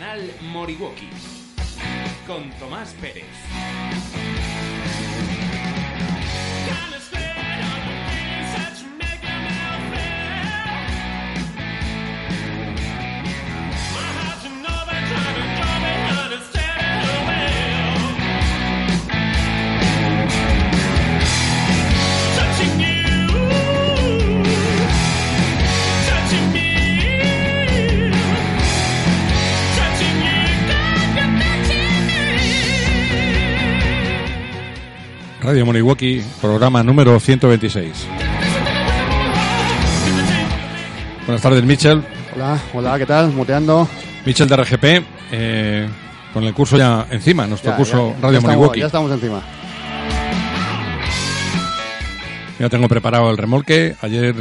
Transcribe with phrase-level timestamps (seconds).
[0.00, 0.32] Canal
[2.26, 3.26] con Tomás Pérez.
[35.42, 38.06] Radio Moriwaki, programa número 126.
[41.26, 42.04] Buenas tardes, Michel.
[42.34, 43.30] Hola, hola, ¿qué tal?
[43.32, 43.88] Muteando.
[44.26, 44.84] Michel de RGP,
[45.32, 45.88] eh,
[46.34, 48.80] con el curso ya encima, nuestro Ya, curso ya, Radio ya Moriwaki.
[48.80, 49.40] ya estamos encima.
[52.60, 53.96] Ya tengo preparado el remolque.
[54.02, 54.34] Ayer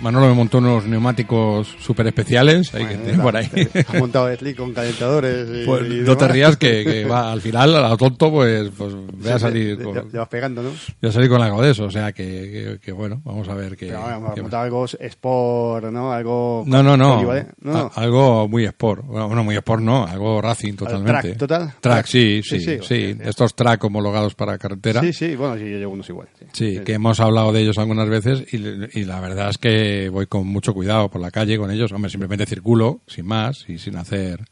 [0.00, 3.48] Manolo me montó unos neumáticos súper especiales ahí que tengo por ahí.
[3.92, 7.40] Ha montado Slick con calentadores y, Pues y no te rías que, que va al
[7.40, 10.68] final, a lo tonto, pues, pues voy a salir con, te vas pegando, ¿no?
[10.70, 11.84] voy a salir con algo de eso.
[11.86, 13.86] O sea que, que- que bueno, vamos a ver qué.
[13.86, 16.12] Pero vamos, ha montado algo sport, ¿no?
[16.12, 16.62] Algo...
[16.66, 17.22] No, no, no.
[17.22, 17.76] No, no.
[17.94, 19.04] A- algo muy sport.
[19.04, 21.22] Bueno, muy sport no, algo racing totalmente.
[21.34, 21.60] track, total?
[21.66, 22.06] Track, Track.
[22.06, 22.78] sí, sí, Sí, sí.
[22.86, 23.16] sí.
[23.24, 25.00] Estos track homologados para carretera.
[25.00, 26.28] Sí, sí, bueno, sí, yo llevo unos igual.
[26.38, 30.26] Sí, Sí, que hemos hablado de ellos algunas veces y, la verdad es que voy
[30.26, 31.92] con mucho cuidado por la calle con ellos.
[31.92, 34.44] Hombre, simplemente circulo, sin más, y sin hacer,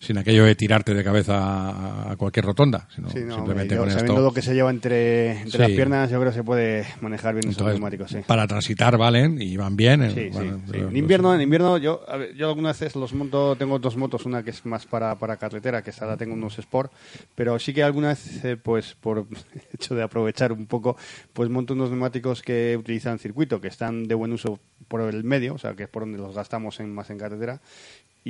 [0.00, 3.90] sin aquello de tirarte de cabeza a, cualquier rotonda, sino Sí, no, simplemente yo con
[3.90, 4.22] sabiendo esto.
[4.24, 5.58] lo que se lleva entre, entre Sí.
[5.58, 8.18] las piernas, yo creo que se puede manejar bien esos Entonces, neumáticos, sí.
[8.26, 10.02] para transitar valen y van bien.
[10.04, 13.56] eh, Sí, bueno, En invierno, en invierno yo, a ver, yo algunas veces los monto,
[13.56, 16.92] tengo dos motos, una que es más para, para carretera, que la tengo unos Sport,
[17.34, 19.26] pero sí que algunas veces, pues por
[19.74, 20.96] hecho de aprovechar un poco,
[21.32, 25.54] pues monto unos neumáticos que utilizan circuito, que están de buen uso por el medio,
[25.54, 27.60] o sea, que es por donde los gastamos en, más en carretera,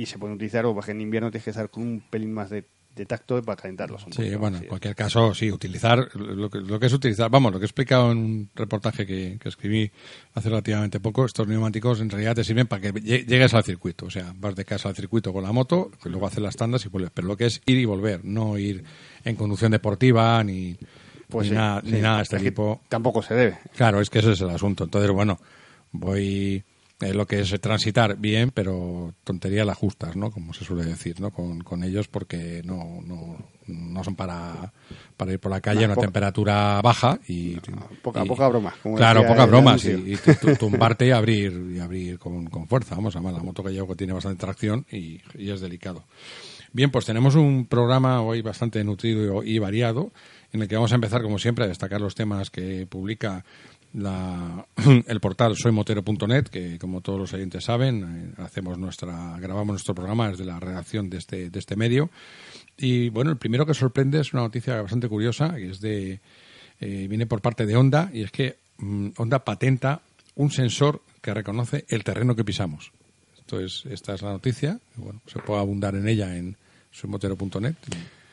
[0.01, 2.63] y se pueden utilizar, o en invierno tienes que estar con un pelín más de,
[2.95, 6.79] de tacto para calentarlos un Sí, bueno, en cualquier caso, sí, utilizar lo que, lo
[6.79, 9.91] que es utilizar, vamos, lo que he explicado en un reportaje que, que escribí
[10.33, 14.05] hace relativamente poco, estos neumáticos en realidad te sirven para que lle- llegues al circuito,
[14.07, 16.85] o sea, vas de casa al circuito con la moto, que luego haces las tandas
[16.85, 18.83] y vuelves, pero lo que es ir y volver, no ir
[19.23, 20.75] en conducción deportiva ni,
[21.29, 21.91] Pues ni, sí, nada, sí.
[21.91, 22.81] ni nada de este tipo.
[22.89, 23.57] Tampoco se debe.
[23.75, 24.83] Claro, es que ese es el asunto.
[24.85, 25.39] Entonces, bueno,
[25.91, 26.63] voy
[27.01, 30.31] eh, lo que es transitar bien, pero tontería las justas, ¿no?
[30.31, 31.31] Como se suele decir, ¿no?
[31.31, 33.37] Con, con ellos porque no, no,
[33.67, 34.73] no son para,
[35.15, 37.55] para ir por la calle No, a una poca- temperatura baja y...
[38.01, 39.97] poca- y- poca broma, como Claro, decía poca el broma, anuncio.
[39.97, 42.95] sí, y tu- tu- tumbarte y abrir, y abrir con, con fuerza.
[42.95, 46.03] Vamos, además la moto que llevo tiene bastante tracción y, y es delicado.
[46.71, 50.11] Bien, pues tenemos un programa hoy bastante nutrido y variado,
[50.53, 53.43] en el que vamos a empezar, como siempre, a destacar los temas que publica
[53.93, 54.65] la,
[55.07, 60.29] el portal soymotero.net, que como todos los oyentes saben, eh, hacemos nuestra, grabamos nuestro programa
[60.29, 62.09] desde la redacción de este, de este medio.
[62.77, 66.19] Y bueno, el primero que sorprende es una noticia bastante curiosa, que es de,
[66.79, 70.01] eh, viene por parte de Honda, y es que mm, Honda patenta
[70.35, 72.91] un sensor que reconoce el terreno que pisamos.
[73.39, 74.79] Entonces, esta es la noticia.
[74.97, 76.55] y Bueno, se puede abundar en ella en
[76.91, 77.75] soymotero.net.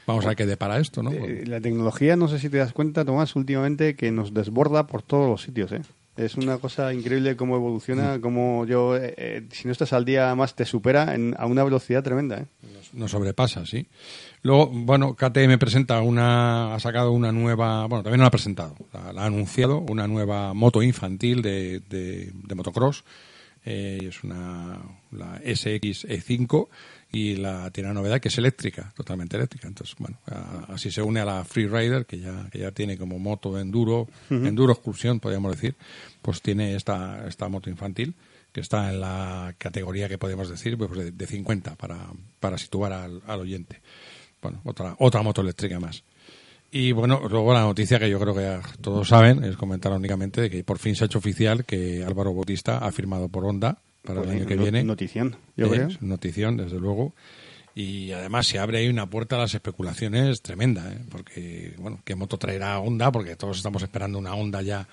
[0.07, 1.11] Vamos a ver qué depara esto, ¿no?
[1.13, 5.03] Eh, la tecnología, no sé si te das cuenta, Tomás, últimamente que nos desborda por
[5.03, 5.83] todos los sitios, ¿eh?
[6.17, 7.59] Es una cosa increíble cómo Mm.
[7.59, 11.45] evoluciona, cómo yo, eh, eh, si no estás al día más, te supera en- a
[11.47, 12.47] una velocidad tremenda, ¿eh?
[12.95, 13.87] nos sobrepasa, sí.
[14.43, 18.75] Luego, bueno, KTM presenta una, ha sacado una nueva, bueno, también no la ha presentado,
[18.95, 23.05] la, la ha anunciado, una nueva moto infantil de, de, de motocross.
[23.67, 24.79] Eh, es una,
[25.11, 26.69] la SX-E5
[27.13, 29.69] y la tiene la novedad que es eléctrica, totalmente eléctrica.
[29.69, 33.19] Entonces, bueno, a- así se une a la Freerider, que ya, que ya tiene como
[33.19, 34.09] moto de enduro,
[34.47, 35.75] enduro excursión, podríamos decir,
[36.23, 38.15] pues tiene esta, esta moto infantil
[38.53, 41.99] que está en la categoría que podemos decir pues de, de 50 para,
[42.41, 43.81] para situar al, al oyente.
[44.43, 46.03] Bueno, otra, otra moto eléctrica más.
[46.73, 50.41] Y bueno, luego la noticia que yo creo que ya todos saben es comentar únicamente
[50.41, 53.79] de que por fin se ha hecho oficial que Álvaro Bautista ha firmado por Honda
[54.07, 54.85] para el año que no- viene.
[54.85, 55.89] Notición, yo Eh, creo.
[55.89, 57.13] es Notición, desde luego.
[57.75, 60.99] Y además se abre ahí una puerta a las especulaciones tremenda, ¿eh?
[61.11, 63.13] porque, bueno, ¿qué moto traerá Honda?
[63.13, 64.89] Porque todos estamos esperando una Honda ya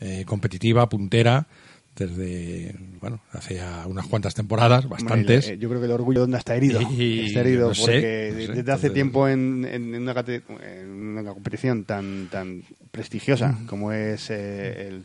[0.00, 1.46] eh, competitiva, puntera,
[1.94, 5.48] desde, bueno, hace ya unas cuantas temporadas, bastantes.
[5.48, 6.80] Eh, yo creo que el orgullo de Honda está herido.
[6.92, 10.14] Y- está herido no sé, porque no sé, desde hace entonces- tiempo en, en- una,
[10.22, 15.04] en una competición tan tan prestigiosa como es eh, el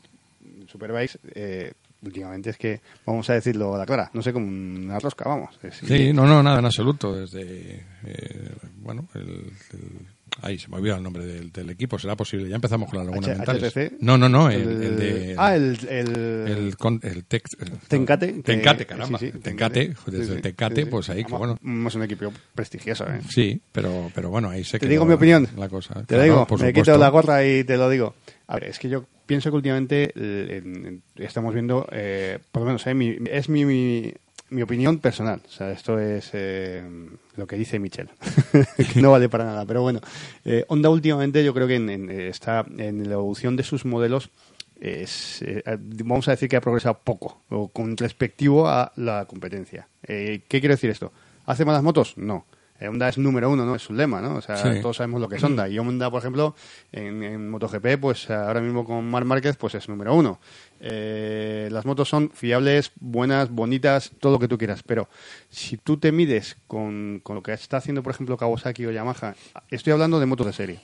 [0.70, 5.00] Superbike, eh, últimamente es que, vamos a decirlo a la clara, no sé, como una
[5.00, 5.58] rosca, vamos.
[5.64, 7.16] Es- Sí, no, no, nada en absoluto.
[7.16, 9.22] Desde, eh, bueno, el,
[9.74, 10.08] el
[10.44, 12.48] Ahí se me olvidó el nombre del, del equipo, será posible.
[12.48, 13.74] Ya empezamos con las lagunas H- mentales.
[13.76, 14.02] HTC.
[14.02, 15.36] No, no, no, el, el de.
[15.38, 15.78] ah, el...
[15.90, 16.08] el,
[16.48, 16.76] el,
[17.28, 17.44] tec-
[17.90, 18.42] Tencate.
[18.42, 19.20] Tencate, caramba.
[19.20, 21.60] sí, sí, Tencate, joder, desde Tencate, pues ahí, que bueno.
[21.88, 23.20] Es un equipo prestigioso, ¿eh?
[23.30, 25.48] Sí, pero, pero bueno, ahí se Te digo mi opinión.
[25.58, 25.96] La cosa.
[25.96, 26.92] Te Claro, lo digo, por me supuesto.
[26.94, 28.16] quito la gorra y te lo digo.
[28.48, 32.86] A ver, es que yo pienso que últimamente eh, estamos viendo, eh, por lo menos,
[32.88, 34.14] eh, mi- es mi, mi,
[34.50, 35.42] mi opinión personal.
[35.48, 36.84] O sea, esto es eh,
[37.36, 38.10] lo que dice Michel,
[38.94, 39.66] que no vale para nada.
[39.66, 40.02] Pero bueno,
[40.68, 44.30] Honda últimamente yo creo que en- en- está en la evolución de sus modelos.
[44.80, 45.62] Es, eh,
[46.04, 47.42] vamos a decir que ha progresado poco
[47.72, 49.88] con respectivo a la competencia.
[50.08, 51.12] Eh, ¿Qué quiere decir esto?
[51.46, 52.18] ¿Hace malas motos?
[52.18, 52.46] No.
[52.82, 53.76] Eh, Honda es número uno, ¿no?
[53.76, 54.36] Es su lema, ¿no?
[54.38, 54.82] O sea, Sí.
[54.82, 55.70] todos sabemos lo que es Honda.
[55.70, 56.56] Y Honda, por ejemplo,
[56.92, 60.40] en, en MotoGP, pues ahora mismo con Marc Márquez, pues es número uno.
[60.80, 64.82] Eh, las motos son fiables, buenas, bonitas, todo lo que tú quieras.
[64.84, 65.08] Pero
[65.50, 69.36] si tú te mides con, con lo que está haciendo, por ejemplo, Kawasaki o Yamaha,
[69.70, 70.80] estoy hablando de motos de serie.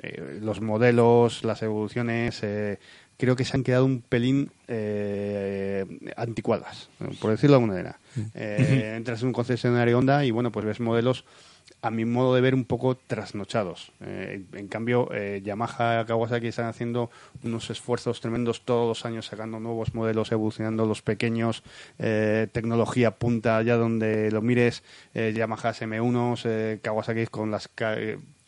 [0.00, 2.78] Eh, los modelos, las evoluciones, eh,
[3.18, 5.84] creo que se han quedado un pelín eh,
[6.16, 6.88] anticuadas,
[7.20, 7.98] por decirlo de alguna manera.
[8.34, 11.24] Eh, entras en un concesionario Honda y bueno, pues ves modelos
[11.82, 13.92] a mi modo de ver un poco trasnochados.
[14.00, 17.10] Eh, en cambio, eh, Yamaha, Kawasaki están haciendo
[17.44, 21.62] unos esfuerzos tremendos todos los años sacando nuevos modelos, evolucionando los pequeños,
[21.98, 24.82] eh, tecnología punta allá donde lo mires,
[25.14, 27.68] Yamaha M1, eh, Kawasaki con las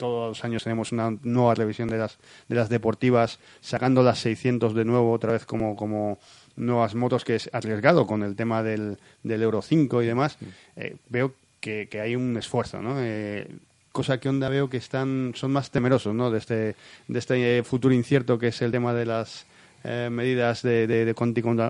[0.01, 2.19] todos los años tenemos una nueva revisión de las
[2.49, 6.19] de las deportivas, sacando las 600 de nuevo otra vez como como
[6.57, 10.37] nuevas motos que es arriesgado con el tema del, del Euro 5 y demás.
[10.77, 12.97] Eh, veo que, que hay un esfuerzo, ¿no?
[12.99, 13.47] Eh,
[13.93, 16.31] cosa que Honda veo que están son más temerosos, ¿no?
[16.31, 16.75] De este
[17.09, 19.47] de este futuro incierto que es el tema de las
[19.85, 21.15] eh, medidas de, de- de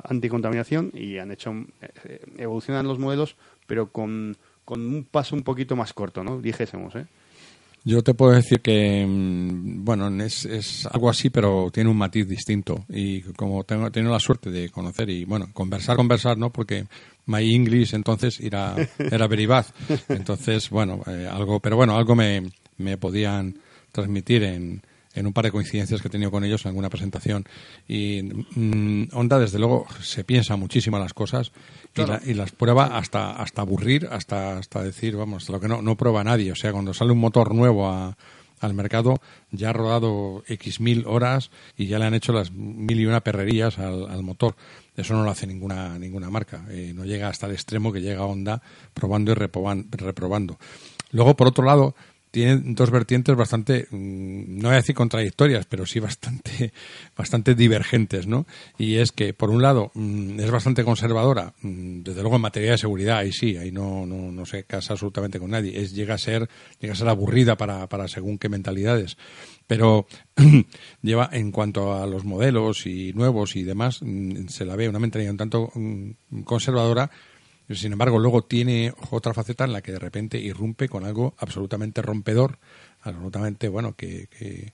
[0.04, 1.52] anticontaminación y han hecho
[2.04, 3.36] eh, evolucionan los modelos,
[3.66, 6.40] pero con con un paso un poquito más corto, ¿no?
[6.40, 7.06] Dijésemos, ¿eh?
[7.84, 12.28] Yo te puedo decir que, mm, bueno, es, es algo así, pero tiene un matiz
[12.28, 12.84] distinto.
[12.88, 16.50] Y como tengo, he tenido la suerte de conocer y, bueno, conversar, conversar, ¿no?
[16.50, 16.86] Porque
[17.26, 19.66] my English entonces era, era very bad.
[20.08, 23.58] Entonces, bueno, eh, algo, pero bueno, algo me, me podían
[23.92, 24.82] transmitir en,
[25.14, 27.44] en un par de coincidencias que he tenido con ellos en alguna presentación.
[27.88, 31.52] Y mm, Honda, desde luego, se piensa muchísimo las cosas
[31.96, 35.68] y, la- y las prueba hasta, hasta aburrir, hasta, hasta decir, vamos, hasta lo que
[35.68, 36.52] no, no prueba nadie.
[36.52, 38.16] O sea, cuando sale un motor nuevo a-
[38.60, 39.14] al mercado,
[39.50, 43.22] ya ha rodado X mil horas y ya le han hecho las mil y una
[43.22, 44.54] perrerías al, al motor.
[44.96, 46.66] Eso no lo hace ninguna, ninguna marca.
[46.68, 48.60] Eh, no llega hasta el extremo que llega Honda
[48.92, 50.58] probando y reproban- reprobando.
[51.12, 51.94] Luego, por otro lado,
[52.30, 56.72] tiene dos vertientes bastante, mm, no voy a decir contradictorias, pero sí bastante,
[57.16, 58.46] bastante divergentes, ¿no?
[58.78, 62.72] Y es que, por un lado, mm, es bastante conservadora, mm, desde luego en materia
[62.72, 65.80] de seguridad, ahí sí, ahí no, no, no se casa absolutamente con nadie.
[65.80, 66.48] Es, llega a ser,
[66.78, 69.16] llega a ser aburrida para, para según qué mentalidades.
[69.66, 70.06] Pero
[71.02, 74.00] lleva, en cuanto a los modelos y nuevos y demás,
[74.48, 75.72] se la ve una mentalidad un tanto
[76.44, 77.10] conservadora,
[77.74, 82.02] sin embargo, luego tiene otra faceta en la que de repente irrumpe con algo absolutamente
[82.02, 82.58] rompedor,
[83.02, 84.72] absolutamente, bueno, que, que,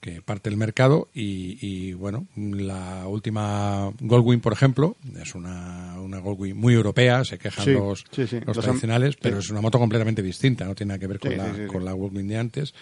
[0.00, 6.18] que parte el mercado y, y, bueno, la última Goldwing, por ejemplo, es una, una
[6.18, 8.40] Goldwing muy europea, se quejan Sí, los, sí, sí.
[8.40, 11.36] los Los tradicionales, pero es una moto completamente distinta, no tiene nada que ver con,
[11.36, 12.74] la, con la Goldwing de antes.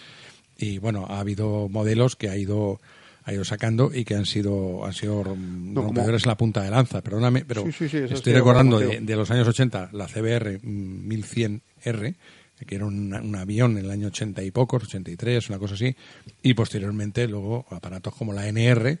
[0.57, 2.79] Y bueno, ha habido modelos que ha ido
[3.23, 6.71] ha ido sacando y que han sido han sido No, rompedores en la punta de
[6.71, 7.01] lanza.
[7.01, 11.09] Perdóname, pero Sí, sí, sí, eso estoy recordando de, los años 80 la CBR mm,
[11.09, 12.15] 1100R,
[12.65, 15.95] que era un, un avión en el año 80 y pocos, 83, una cosa así,
[16.41, 18.99] y posteriormente luego aparatos como la NR,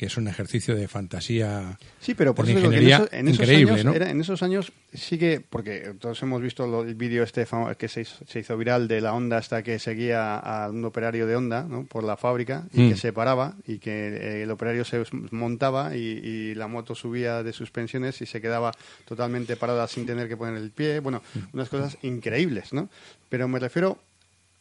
[0.00, 3.12] que es un ejercicio de fantasía Sí, pero por eso digo que en, ingeniería esos-
[3.12, 3.92] en esos increíble, años, ¿no?
[3.92, 7.86] era- en esos años sí que, porque todos hemos visto lo- el vídeo este que
[7.88, 11.36] se hizo, se hizo viral de la Honda hasta que seguía a un operario de
[11.36, 11.84] Honda ¿no?
[11.84, 12.88] por la fábrica y Mm.
[12.92, 17.42] que se paraba y que eh, el operario se montaba y, y la moto subía
[17.42, 18.72] de suspensiones y se quedaba
[19.04, 21.00] totalmente parada sin tener que poner el pie.
[21.00, 21.38] Bueno, Mm.
[21.52, 22.88] unas cosas increíbles, ¿no?
[23.28, 23.98] Pero me refiero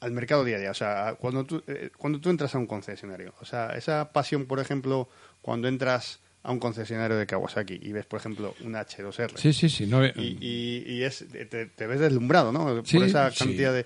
[0.01, 0.71] al mercado día a día.
[0.71, 4.45] O sea, cuando tú, eh, cuando tú entras a un concesionario, o sea, esa pasión,
[4.45, 5.09] por ejemplo,
[5.41, 9.31] cuando entras a un concesionario de Kawasaki y ves, por ejemplo, un H2R.
[9.37, 9.85] Sí, sí, sí.
[9.85, 12.83] No, Y, y- y es, te, te ves deslumbrado, ¿no?
[12.85, 13.39] Sí, por esa sí.
[13.39, 13.85] cantidad de,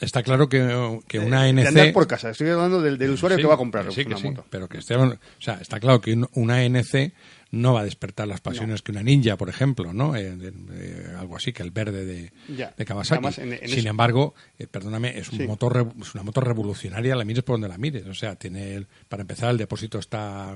[0.00, 1.66] Está claro que, que una de NC...
[1.68, 2.30] andar por casa.
[2.30, 4.44] Estoy hablando del, del usuario Sí, que va a comprar sí, que una sí, moto.
[4.50, 7.12] pero que esté, o sea, está claro que un- una ANC
[7.52, 10.14] no va a despertar las pasiones que una ninja, por ejemplo, ¿no?
[10.16, 12.74] Eh, de- algo así que el verde de, Ya.
[12.76, 13.14] de Kawasaki.
[13.18, 15.46] Además, en- en Sin eso- embargo, eh, perdóname, es un Sí.
[15.46, 18.04] motor es una moto revolucionaria, la mires por donde la mires.
[18.06, 20.54] O sea, tiene el- para empezar el depósito está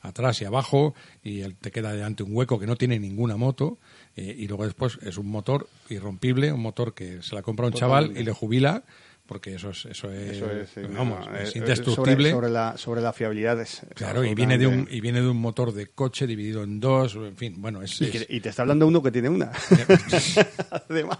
[0.00, 3.78] atrás y abajo y el- te queda delante un hueco que no tiene ninguna moto
[4.18, 7.72] eh, y luego después es un motor irrompible, un motor que se la compra un
[7.72, 8.82] chaval y le jubila
[9.26, 12.30] porque eso es, eso es, Eso es, sí, vamos, no, es eh, indestructible.
[12.30, 15.28] Sobre, sobre la, sobre la fiabilidad es Claro, y viene de un y viene de
[15.28, 18.40] un motor de coche dividido en dos, en fin, bueno, es, Y, es- que- y
[18.40, 19.52] te está hablando uno que tiene una.
[20.88, 21.18] Además.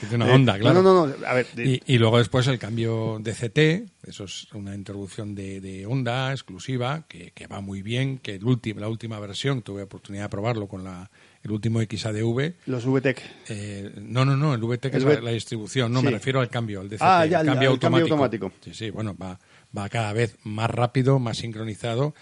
[0.00, 0.82] tiene una Eh, Honda, claro.
[0.82, 1.26] No, no, no.
[1.26, 5.34] A ver, de- Y, y luego después el cambio de CT, eso es una introducción
[5.34, 9.62] de, de Honda exclusiva, que, que va muy bien, que el último, la última versión,
[9.62, 11.10] tuve oportunidad de probarlo con la,
[11.42, 12.54] el último XADV.
[12.66, 13.22] los VTEC.
[13.48, 16.06] Eh, no, no, no, el VTEC es El la, V- la distribución, no, Sí.
[16.06, 18.52] me refiero al cambio, al DCT, Ah, ya, el cambio, el cambio automático.
[18.60, 19.38] Sí, sí, bueno, va,
[19.76, 22.14] va cada vez más rápido, más sincronizado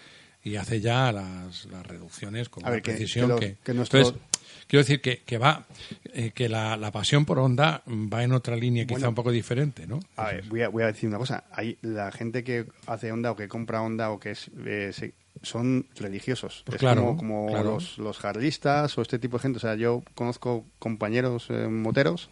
[0.42, 3.56] y hace ya las, las reducciones con A ver, que- precisión que lo- que...
[3.62, 4.22] que nuestro- Entonces,
[4.66, 5.66] quiero decir que, que va,
[6.14, 9.86] eh, que la, la pasión por Honda va en otra línea quizá un poco diferente,
[9.86, 10.00] ¿no?
[10.16, 11.44] A ver, voy a, voy a decir una cosa.
[11.52, 15.12] Hay la gente que hace Honda o que compra Honda o que es, eh, se-
[15.42, 16.62] son religiosos.
[16.66, 17.75] Pues es claro, como, como claro.
[17.75, 19.56] los, los jarlistas o este tipo de gente.
[19.59, 22.28] O sea, yo conozco compañeros eh, moteros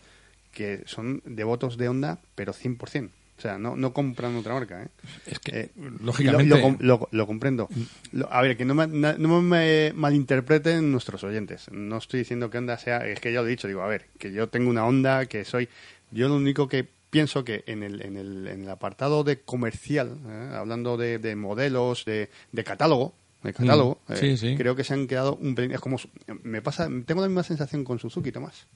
[0.52, 3.10] que son devotos de Honda, pero 100%.
[3.38, 4.82] O sea, no, no compran otra marca.
[4.82, 4.88] ¿eh?
[5.26, 5.70] Es que, Eh,
[6.02, 6.48] lógicamente...
[6.48, 7.68] Lo, lo lo- lo comprendo.
[8.10, 11.70] Lo- a ver, que no me, no me malinterpreten nuestros oyentes.
[11.70, 13.06] No estoy diciendo que Honda sea.
[13.06, 13.68] Es que ya lo he dicho.
[13.68, 15.68] Digo, a ver, que yo tengo una Honda, que soy.
[16.10, 20.18] Yo lo único que pienso que en el, en el, en el apartado de comercial,
[20.28, 20.50] ¿eh?
[20.54, 23.14] hablando de, de modelos, de, de catálogo.
[23.42, 25.70] De catálogo, Mm, eh, sí, creo que se han quedado un pelín.
[25.72, 25.96] Es como.
[26.42, 26.88] Me pasa.
[27.06, 28.66] Tengo la misma sensación con Suzuki, Tomás.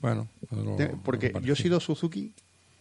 [0.00, 0.28] Bueno,
[0.76, 2.32] Te- Porque yo he sido Suzuki,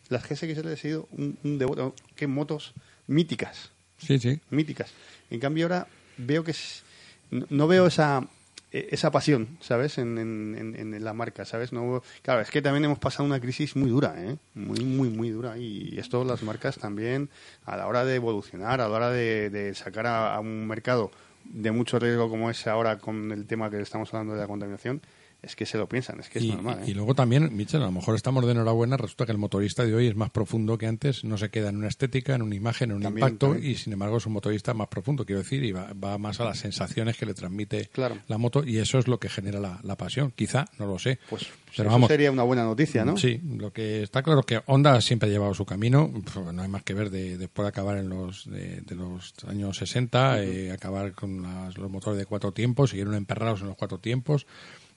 [0.10, 1.96] las GSX he sido un, un devoto.
[2.16, 2.74] Qué motos
[3.08, 4.40] míticas Sí, sí.
[4.50, 4.92] míticas.
[5.30, 5.88] En cambio ahora
[6.18, 6.84] veo que es-
[7.32, 8.28] no, veo esa
[8.72, 9.98] esa pasión, ¿sabes?
[9.98, 11.72] En, en, en- la marca, ¿sabes?
[11.74, 14.38] No, claro, es que también hemos pasado una crisis muy dura, ¿eh?
[14.54, 15.58] Muy, muy, muy dura.
[15.58, 17.30] Y esto las marcas también,
[17.66, 21.10] a la hora de evolucionar, a la hora de, de sacar a, a un mercado
[21.46, 25.02] de mucho riesgo como es ahora con el tema que estamos hablando de la contaminación,
[25.42, 26.96] es que se lo piensan, es que es y, normal, y ¿eh?
[26.96, 30.08] luego también, Michel, a lo mejor estamos de enhorabuena, resulta que el motorista de hoy
[30.08, 32.98] es más profundo que antes, no se queda en una estética, en una imagen, en
[32.98, 33.72] un También, impacto, también.
[33.72, 36.46] y sin embargo es un motorista más profundo, quiero decir, y va, va más a
[36.46, 38.18] las sensaciones que le transmite Claro.
[38.28, 41.20] la moto, y eso es lo que genera la, la pasión, quizá, no lo sé.
[41.30, 43.16] Pues Pero eso vamos, sería una buena noticia, ¿no?
[43.16, 46.12] Sí, lo que está claro es que Honda siempre ha llevado su camino,
[46.54, 49.78] no hay más que ver de, después de acabar en los de, de los años
[49.78, 54.00] 60, eh, acabar con las- los motores de cuatro tiempos, siguieron emperrados en los cuatro
[54.00, 54.46] tiempos,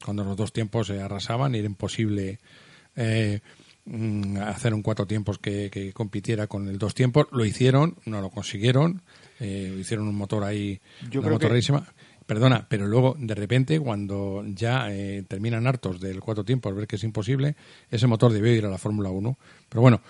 [0.04, 2.38] cuando los dos tiempos se arrasaban y era imposible
[2.96, 3.40] eh,
[3.84, 8.20] mm, hacer un cuatro tiempos que, que compitiera con el dos tiempos, lo hicieron, no
[8.20, 9.02] lo consiguieron,
[9.40, 10.80] eh, hicieron un motor ahí,
[11.10, 11.86] Yo una creo que- motorísima.
[12.24, 16.94] Perdona, pero luego de repente cuando ya eh, terminan hartos del cuatro tiempos, ver que
[16.96, 17.56] es imposible,
[17.90, 19.36] ese motor debió ir a la Fórmula 1.
[19.68, 20.00] Pero bueno,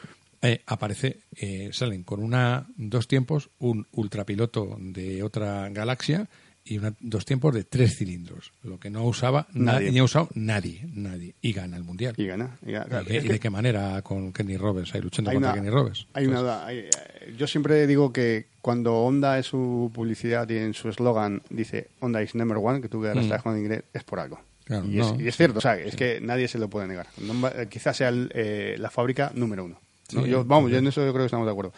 [0.42, 6.28] eh, aparece, eh, salen con una dos tiempos, un ultrapiloto de otra galaxia
[6.64, 10.86] y una, dos tiempos de tres cilindros, lo que no usaba nadie, ha usado nadie,
[10.94, 12.14] nadie, y gana el mundial.
[12.16, 12.56] Y gana.
[12.64, 12.84] y gana.
[12.86, 15.36] ¿Y, Claro, qué- es y que- de qué manera con Kenny Roberts, ahí luchando hay
[15.36, 16.06] contra una, Kenny Roberts?
[16.12, 20.72] hay una- hay- eh, yo siempre digo que cuando Honda en su publicidad y en
[20.74, 23.24] su eslogan dice Honda is number one, que tú que ahora Mm.
[23.24, 24.40] estás con inglés, es por algo.
[24.64, 25.14] Claro, y, no.
[25.16, 27.08] es, y es cierto, o sea, es que nadie se lo puede negar.
[27.18, 29.80] No eh, quizás sea el, eh, la fábrica número uno.
[30.12, 30.22] ¿no?
[30.24, 30.74] Sí, Yo- vamos, sí.
[30.74, 31.72] yo en eso yo creo que estamos de acuerdo.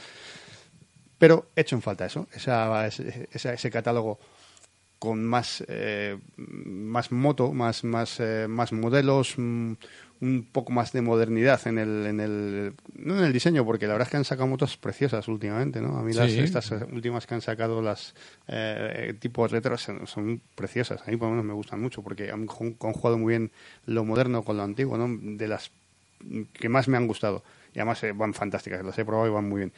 [1.19, 4.19] Pero he hecho en falta eso, esa, ese, ese catálogo
[5.05, 9.73] con más eh, más moto, más más eh, más modelos, mm,
[10.21, 13.93] un poco más de modernidad en el en el no en el diseño, porque la
[13.95, 15.99] verdad es que han sacado motos preciosas últimamente, ¿no?
[15.99, 16.39] A mí las Sí.
[16.41, 18.15] estas eh, últimas que han sacado las
[18.49, 22.31] eh, tipo retro son, son preciosas, a mí por lo menos me gustan mucho porque
[22.31, 23.51] han con- conjugado muy bien
[23.87, 25.09] lo moderno con lo antiguo, ¿no?
[25.37, 25.71] De las
[26.55, 27.43] que más me han gustado
[27.75, 29.73] y además eh, van fantásticas, las he probado y van muy bien.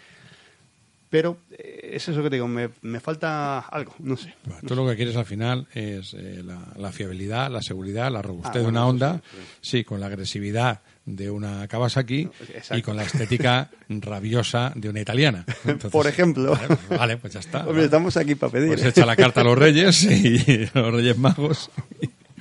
[1.16, 4.35] Pero eh, es eso que te digo, me, me falta algo, no sé.
[4.44, 8.20] Bueno, tú lo que quieres al final es eh, la, la fiabilidad, la seguridad, la
[8.20, 9.23] robustez Ah, de una bueno, eso Honda,
[9.62, 12.76] sí, con la agresividad de una Kawasaki Exacto.
[12.76, 15.46] y con la estética rabiosa de una italiana.
[15.64, 16.50] Entonces, Por ejemplo.
[16.54, 17.66] Vale, pues, vale, pues ya está.
[17.66, 18.68] Hombre, estamos aquí para pedir.
[18.75, 21.70] Pues echa la carta a los reyes y a los reyes magos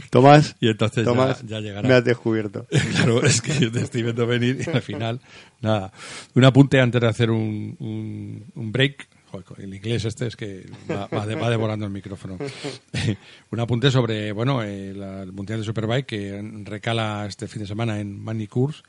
[0.09, 1.87] Tomás, y entonces ya- Tomás, ya, llegará.
[1.87, 2.65] me has descubierto.
[2.95, 5.19] Claro, es que yo te estoy viendo venir y al final,
[5.61, 5.91] nada.
[6.33, 9.07] Un apunte antes de hacer un, un, un break.
[9.31, 12.37] Joder, el inglés este es que va, va de- va devorando el micrófono.
[13.51, 17.99] un apunte sobre, bueno, eh, el Mundial de Superbike que recala este fin de semana
[17.99, 18.83] en Manicours.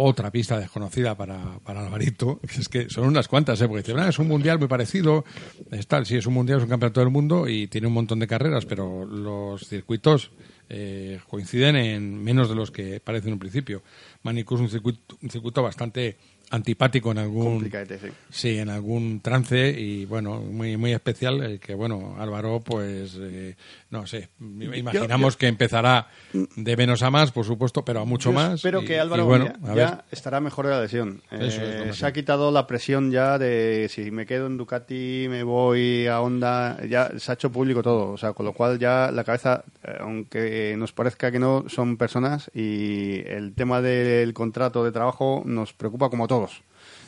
[0.00, 2.38] Otra pista desconocida para, para Alvarito.
[2.46, 3.66] que Es que son unas cuantas, ¿eh?
[3.66, 5.24] Porque dicen, "Ah, es un mundial muy parecido.
[5.72, 8.20] Es tal, sí, es un mundial, es un campeonato del mundo y tiene un montón
[8.20, 10.30] de carreras, pero los circuitos
[10.68, 13.82] eh, coinciden en menos de los que parecen en un principio.
[14.22, 16.16] Manicus es un circuito, un circuito bastante
[16.50, 17.58] antipático en algún
[18.30, 23.54] sí en algún trance y bueno muy muy especial eh, que bueno Álvaro pues eh,
[23.90, 28.34] no sé imaginamos que empezará de menos a más por supuesto pero a mucho Yo
[28.34, 31.22] más Espero y- que Álvaro bueno ya, estará mejor de la lesión.
[31.30, 35.42] Es Eh, se ha quitado la presión ya de si me quedo en Ducati, me
[35.42, 38.10] voy a Honda, ya se ha hecho público todo.
[38.12, 41.96] O sea, con lo cual ya la cabeza, eh, aunque nos parezca que no, son
[41.96, 46.62] personas y el tema del contrato de trabajo nos preocupa como a todos.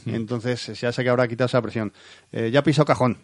[0.06, 0.14] Hmm.
[0.14, 1.92] Entonces ya sé que habrá quitado esa presión.
[2.32, 3.18] Eh, ya pisó cajón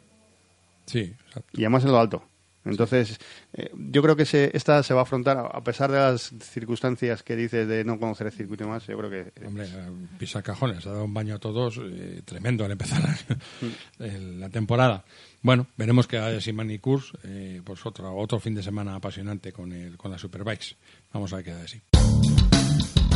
[0.85, 1.49] sí exacto.
[1.55, 2.23] y además en lo alto.
[2.67, 3.19] Entonces,
[3.55, 7.23] eh, yo creo que se, esta se va a afrontar, a- pesar de las circunstancias
[7.23, 10.43] que dices de no conocer el circuito más, yo creo que eh, Hombre, eh, pisar
[10.43, 13.03] cajones, ha dado un baño a todos eh, tremendo al empezar
[13.99, 15.05] la temporada.
[15.43, 19.73] Bueno, veremos que haya Simani Kurs, eh, pues otro, otro fin de semana apasionante con,
[19.73, 20.77] el, con las Superbikes.
[21.13, 21.81] Vamos a ver qué da de sí.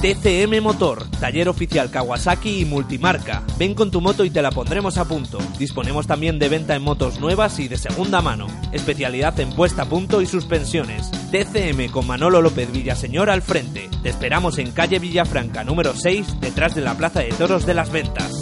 [0.01, 3.43] TCM Motor, taller oficial Kawasaki y multimarca.
[3.59, 5.37] Ven con tu moto y te la pondremos a punto.
[5.59, 8.47] Disponemos también de venta en motos nuevas y de segunda mano.
[8.73, 11.11] Especialidad en puesta a punto y suspensiones.
[11.31, 13.91] TCM con Manolo López Villaseñor al frente.
[14.03, 17.93] Te esperamos en calle Villafranca número 6, detrás de la Plaza de Toros de las
[17.93, 18.33] Ventas.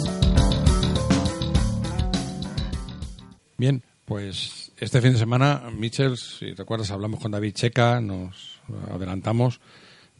[3.57, 8.61] Bien, pues este fin de semana, Mitchell, si recuerdas, hablamos con David Checa, nos
[8.93, 9.59] adelantamos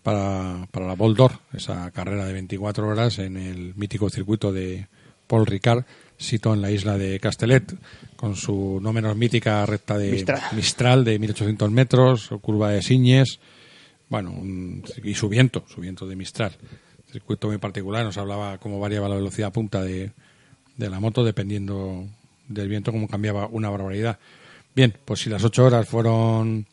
[0.04, 4.88] para, para la Boldor, esa carrera de 24 horas en el mítico circuito de
[5.28, 5.84] Paul Ricard,
[6.18, 7.74] sito en la isla de Castellet,
[8.16, 10.42] con su no menos mítica recta de Mistral.
[10.54, 13.40] Mistral de 1800 metros, curva de Siñes,
[14.10, 16.52] bueno, un- y su viento, su viento de Mistral.
[17.12, 20.12] Circuito muy particular, nos hablaba cómo variaba la velocidad punta de,
[20.78, 22.06] de la moto dependiendo
[22.48, 24.18] del viento, cómo cambiaba una barbaridad.
[24.76, 26.66] Bien, pues si las ocho horas fueron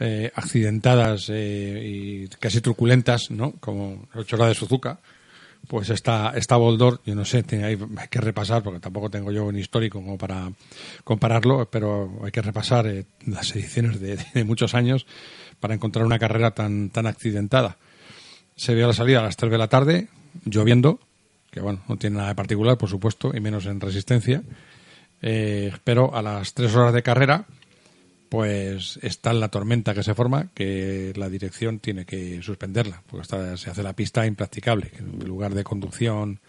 [0.00, 3.52] eh, accidentadas eh, y casi truculentas, ¿no?
[3.52, 5.00] Como ocho horas de Suzuka,
[5.66, 9.44] pues esta, esta Boldor, yo no sé, hay, hay que repasar, porque tampoco tengo yo
[9.44, 10.52] un histórico como para
[11.04, 15.06] compararlo, pero hay que repasar eh, las ediciones de, de muchos años
[15.60, 17.76] para encontrar una carrera tan, tan accidentada.
[18.54, 20.08] Se vio la salida a las 3 de la tarde,
[20.44, 21.00] lloviendo,
[21.50, 24.42] que bueno, no tiene nada de particular, por supuesto, y menos en resistencia.
[25.22, 27.46] Eh, pero a las 3 horas de carrera,
[28.28, 33.56] pues está la tormenta que se forma, que la dirección tiene que suspenderla, porque está-
[33.56, 34.90] se hace la pista impracticable.
[34.90, 36.40] que En lugar de conducción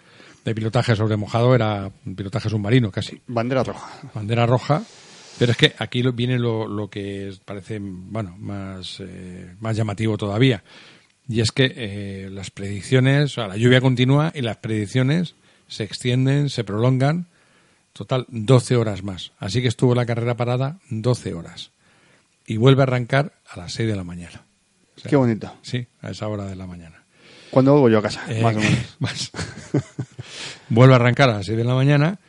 [0.45, 4.09] de pilotaje sobre mojado, era un pilotaje submarino casi bandera roja.
[4.13, 4.83] bandera roja.
[5.39, 10.63] Pero es que aquí viene lo, lo que parece bueno más, eh, más llamativo todavía.
[11.29, 15.35] Y es que eh, las predicciones, o sea, la lluvia continúa y las predicciones
[15.67, 17.27] se extienden, se prolongan.
[17.93, 19.31] Total, 12 horas más.
[19.37, 21.71] Así que estuvo la carrera parada 12 horas.
[22.47, 24.43] Y vuelve a arrancar a las 6 de la mañana.
[24.95, 25.53] O sea, Qué bonito.
[25.61, 27.03] Sí, a esa hora de la mañana.
[27.51, 28.95] Cuando vuelvo yo a casa, Eh, más o menos.
[28.99, 29.31] más.
[30.69, 32.19] Vuelve a arrancar a las 6 de la mañana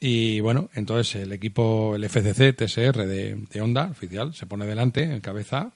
[0.00, 5.02] y bueno, entonces el equipo, el FCC TSR de, de Honda, oficial, se pone delante
[5.04, 5.72] en cabeza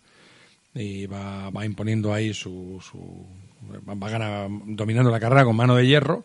[0.75, 3.27] y va, va imponiendo ahí su, su
[3.87, 6.25] va, va gana- dominando la carrera con mano de hierro,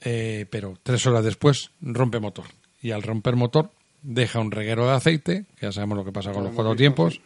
[0.00, 2.46] eh, pero tres horas después rompe motor
[2.80, 3.70] y al romper motor
[4.02, 7.20] deja un reguero de aceite, que ya sabemos lo que pasa con los cuatro tiempos.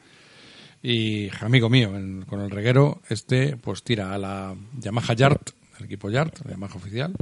[0.83, 5.41] Y amigo mío, en- con el reguero, este pues tira a la Yamaha Yard,
[5.79, 7.15] el equipo Yard, la Yamaha oficial,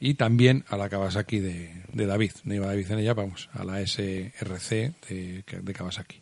[0.00, 2.32] y también a la Kawasaki de, de David.
[2.44, 6.20] No iba David en ella, vamos, a la SRC de, de Kawasaki.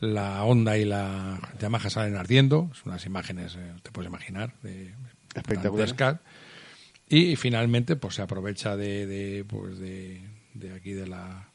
[0.00, 4.94] La Honda y la Yamaha salen ardiendo, son unas imágenes, eh, te puedes imaginar, de,
[5.34, 5.94] Espectaculares.
[5.96, 6.20] dantescas.
[7.10, 10.22] Y finalmente, pues se aprovecha de, de, pues de,
[10.54, 11.47] de aquí de la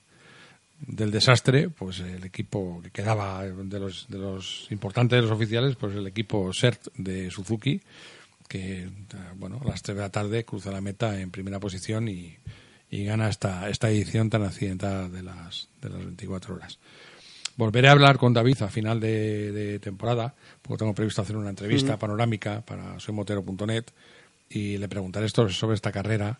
[0.88, 5.76] del desastre, pues el equipo que quedaba de los, de los importantes de los oficiales,
[5.76, 7.82] pues el equipo CERT de Suzuki,
[8.48, 8.90] que eh,
[9.36, 12.38] bueno, a las 3 de la tarde cruza la meta en primera posición y,
[12.92, 16.80] y gana esta, esta edición tan accidentada de las, de las 24 horas.
[17.56, 21.50] Volveré a hablar con David a final de, de temporada, porque tengo previsto hacer una
[21.50, 23.86] entrevista panorámica para soymotero.net
[24.50, 26.40] y le preguntaré esto sobre esta carrera.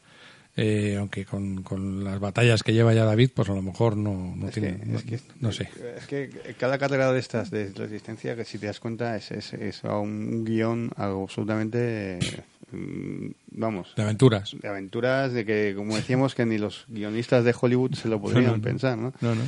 [0.56, 4.36] Eh, aunque con, con las batallas que lleva ya David, pues a lo mejor no,
[4.36, 4.78] no Es tiene.
[4.80, 5.68] que- no, es que- no sé.
[5.98, 9.54] Es que cada carrera de estas de resistencia, que si te das cuenta, es, es,
[9.54, 12.20] es a un guion absolutamente.
[12.72, 13.94] mm, Vamos.
[13.96, 14.56] De aventuras.
[14.62, 18.58] De aventuras, de que, como decíamos, que ni los guionistas de Hollywood se lo podrían
[18.58, 18.62] no.
[18.62, 19.14] pensar, ¿no?
[19.22, 19.42] No, no.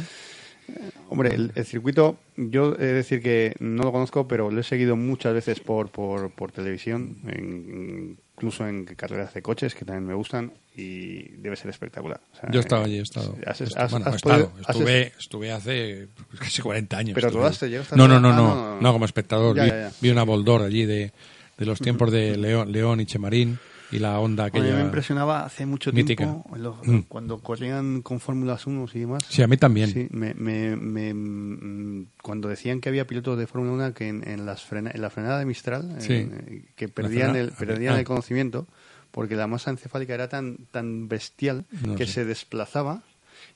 [1.10, 4.64] Hombre, el, el circuito, yo he de decir que no lo conozco, pero lo he
[4.64, 10.06] seguido muchas veces por, por, por televisión, en- incluso en carreras de coches, que también
[10.06, 12.20] me gustan, y debe ser espectacular.
[12.34, 13.36] O sea, Yo estaba allí, he estado.
[13.46, 14.50] has- Estu- has- bueno, has he estado.
[14.50, 16.08] podido- has- estuve, estuve hace
[16.40, 17.16] casi 40 años.
[17.16, 18.82] Pero rodaste, no, no, no, Ah, no, no, no.
[18.82, 19.56] no, como espectador.
[19.56, 19.92] Ya, vi, ya, ya.
[20.02, 21.12] vi una boldor allí de,
[21.58, 23.58] de los tiempos de León, León y Chemarín.
[23.92, 26.24] Y la Honda A mí me impresionaba hace mucho mítica.
[26.26, 27.04] tiempo lo- Mm.
[27.08, 29.24] cuando corrían con Fórmulas 1 y demás.
[29.30, 29.90] Sí, a mí también.
[29.90, 34.28] Sí, me, me- me- mm, cuando decían que había pilotos de Fórmula 1 que en,
[34.28, 36.14] en las frena- en la frenada de Mistral, Sí.
[36.14, 38.00] en- que perdían, el, perdían ah.
[38.00, 38.68] el conocimiento
[39.12, 42.14] porque la masa encefálica era tan, tan bestial No que sé.
[42.14, 43.04] se desplazaba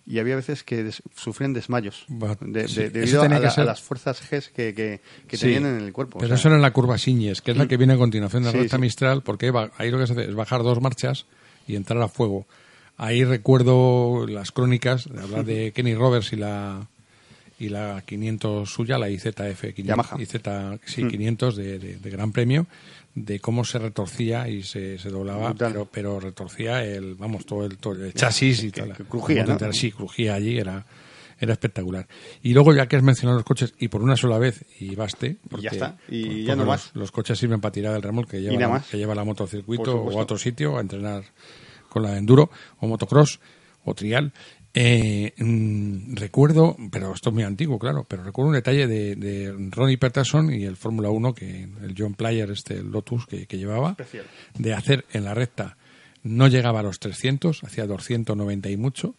[0.06, 2.06] y había veces que des- sufrían desmayos
[2.41, 5.43] de- sí, de- debido a, la- ser- a las fuerzas G que, que, que Sí.
[5.45, 6.17] tenían en el cuerpo.
[6.17, 7.97] o Pero sea, eso era en la curva Siñes, que es la que viene a
[7.97, 8.78] continuación de la Sí, recta.
[8.78, 11.25] Mistral, porque ahí lo que se hace es bajar dos marchas
[11.67, 12.47] y entrar a fuego.
[12.97, 16.88] Ahí recuerdo las crónicas de hablar de Kenny Roberts y la
[17.62, 20.15] y la 500 suya, la IZF 500, Yamaha.
[20.21, 20.32] IZ,
[20.86, 21.10] sí, Mm.
[21.10, 22.67] 500 de, de- de Gran Premio,
[23.25, 27.77] de cómo se retorcía y se, se doblaba, pero, pero retorcía el, vamos, todo el,
[27.77, 28.93] todo el chasis y tal.
[28.93, 30.86] crujía, Sí, crujía allí, era,
[31.38, 32.08] era espectacular.
[32.41, 35.38] Y luego, ya que has mencionado los coches, y por una sola vez, y baste,
[35.49, 36.91] porque, ya está, y porque ya no los, más.
[36.93, 39.91] los coches sirven para tirar el remolque que lleva, la, que lleva la Por motocircuito
[39.91, 40.17] supuesto.
[40.17, 41.23] o a otro sitio a entrenar
[41.89, 43.39] con la de enduro o motocross
[43.84, 44.32] o trial.
[44.73, 49.51] Eh, mm, recuerdo, pero esto es muy antiguo, claro, pero recuerdo un detalle de, de
[49.71, 53.58] Ronnie Peterson y el Fórmula 1, que el John Player, este el Lotus que, que
[53.58, 54.25] llevaba, Especial.
[54.58, 55.77] de hacer en la recta
[56.21, 59.15] no llegaba a los 300, hacía 290 y mucho,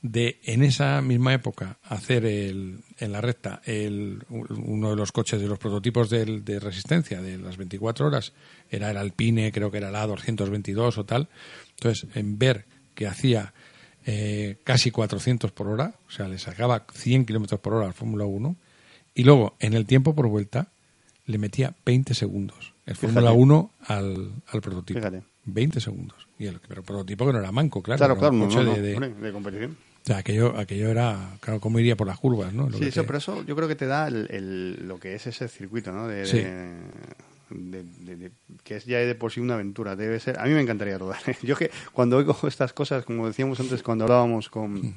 [0.00, 5.40] de en esa misma época hacer el, en la recta el, uno de los coches
[5.42, 8.32] de los prototipos del- de resistencia de las 24 horas
[8.70, 11.28] era el Alpine, creo que era la A222 o tal.
[11.76, 13.52] Entonces, en ver que hacía
[14.10, 18.24] eh, casi 400 por hora, o sea, le sacaba 100 kilómetros por hora al Fórmula
[18.24, 18.56] 1,
[19.14, 20.68] y luego en el tiempo por vuelta
[21.26, 22.96] le metía 20 segundos el.
[22.96, 24.98] Fórmula 1 al, al prototipo.
[25.00, 25.22] Fíjate.
[25.44, 26.26] 20 segundos.
[26.38, 27.98] Y el pero prototipo que no era manco, claro.
[27.98, 29.72] Claro, claro, no, no, no, de, de- hombre, de competición.
[29.72, 32.70] o sea, aquello, aquello era, claro, cómo iría por las curvas, ¿no?
[32.70, 35.14] Lo Sí, eso, te- pero eso yo creo que te da el, el- lo que
[35.14, 36.06] es ese circuito, ¿no?
[36.08, 36.38] De, Sí.
[36.38, 38.30] de-
[38.68, 39.96] que es ya de por sí una aventura.
[39.96, 40.38] Debe ser.
[40.38, 41.18] A mí me encantaría rodar.
[41.42, 44.94] Yo que cuando oigo estas cosas, como decíamos antes, cuando hablábamos con,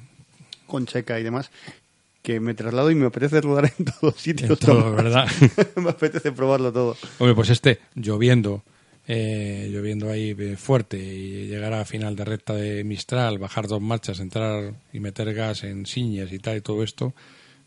[0.67, 1.51] con Checa y demás,
[2.21, 4.49] que me traslado y me apetece rodar en todos sitios.
[4.49, 5.25] En todo, ¿verdad?
[5.77, 6.97] me apetece probarlo todo.
[7.17, 8.61] Hombre, pues este, lloviendo,
[9.07, 13.81] eh, lloviendo ahí eh, fuerte y llegar a final de recta de Mistral, bajar dos
[13.81, 17.13] marchas, entrar y meter gas en Siñes y tal y todo esto.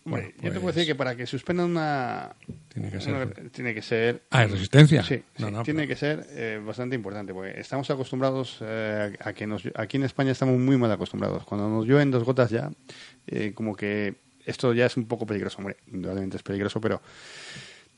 [0.06, 2.34] Bueno, yo te puedo pues, decir que para que suspendan una.
[2.68, 4.22] Tiene que ser- una- tiene que ser.
[4.30, 5.02] Ah, ¿es resistencia?
[5.02, 9.16] Sí, No, sí, no, tiene pero- que ser eh, bastante importante, porque estamos acostumbrados eh,
[9.18, 9.62] a que nos.
[9.74, 11.44] Aquí en España estamos muy mal acostumbrados.
[11.44, 12.70] Cuando nos llueven dos gotas ya,
[13.26, 14.14] eh, como que
[14.44, 15.56] esto ya es un poco peligroso.
[15.58, 17.00] Hombre, indudablemente es peligroso, pero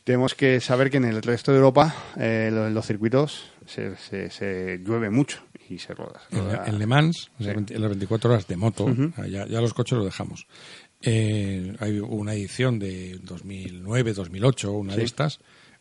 [0.04, 3.96] tenemos que saber que en el resto de Europa, eh, lo- en los circuitos, se,
[3.96, 6.20] se, se llueve mucho y se roda.
[6.30, 6.64] se En, roda.
[6.68, 7.74] en Le Mans, o sea, Sí.
[7.74, 8.86] en las 24 horas de moto,
[9.28, 10.46] ya los coches los dejamos.
[11.08, 15.38] Eh, hay una edición de 2009, 2008, una de estas,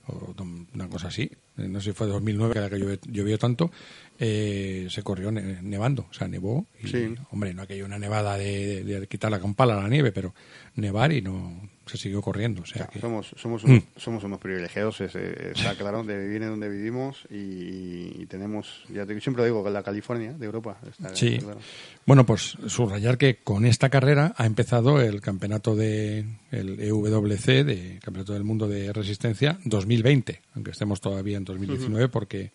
[0.08, 0.36] o
[0.76, 1.24] una cosa así,
[1.58, 3.72] eh, no sé si fue 2009 que la que llovió, llovió tanto,
[4.20, 6.68] eh, se corrió ne- nevando, o sea, nevó.
[6.84, 7.16] Y, Sí.
[7.32, 10.36] Hombre, no aquello una nevada de, de, de quitarla con pala a la nieve, pero
[10.76, 12.62] nevar y no se siguió corriendo.
[12.62, 13.70] O sea, Claro, que- somos, somos, Mm.
[13.72, 18.26] unos, somos unos privilegiados, es- es- está claro, de vivir en donde vivimos y, y
[18.28, 20.78] tenemos, ya te, siempre lo digo, la California de Europa.
[20.90, 21.38] está- Sí.
[21.40, 21.60] claro.
[22.06, 28.00] Bueno, pues subrayar que con esta carrera ha empezado el campeonato de el EWC, de
[28.02, 32.52] Campeonato del Mundo de Resistencia 2020, aunque estemos todavía en 2019 porque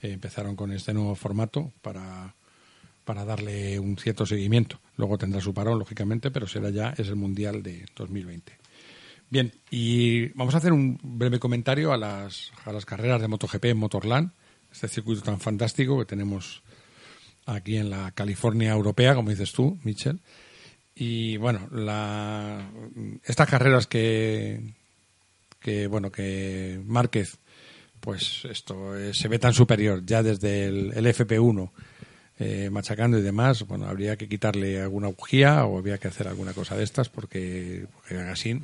[0.00, 2.34] eh, empezaron con este nuevo formato para
[3.04, 4.78] para darle un cierto seguimiento.
[4.96, 8.52] Luego tendrá su parón, lógicamente, pero será ya es el Mundial de 2020.
[9.32, 13.64] Bien, y vamos a hacer un breve comentario a las, a las carreras de MotoGP
[13.64, 14.30] en Motorland,
[14.70, 16.62] este circuito tan fantástico que tenemos
[17.46, 20.20] aquí en la California europea, como dices tú, Michel.
[20.94, 22.70] Y bueno, la,
[23.24, 24.74] estas carreras que,
[25.60, 27.38] que bueno que Márquez,
[28.00, 31.70] pues esto eh, se ve tan superior ya desde el, el FP1
[32.42, 36.52] eh, machacando y demás, bueno, habría que quitarle alguna bujía o habría que hacer alguna
[36.52, 38.60] cosa de estas porque, porque así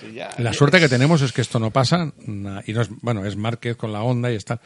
[0.00, 2.88] Sí, ya, la es- suerte que tenemos es que esto no pasa y no es
[3.02, 4.60] bueno es Márquez con la onda y está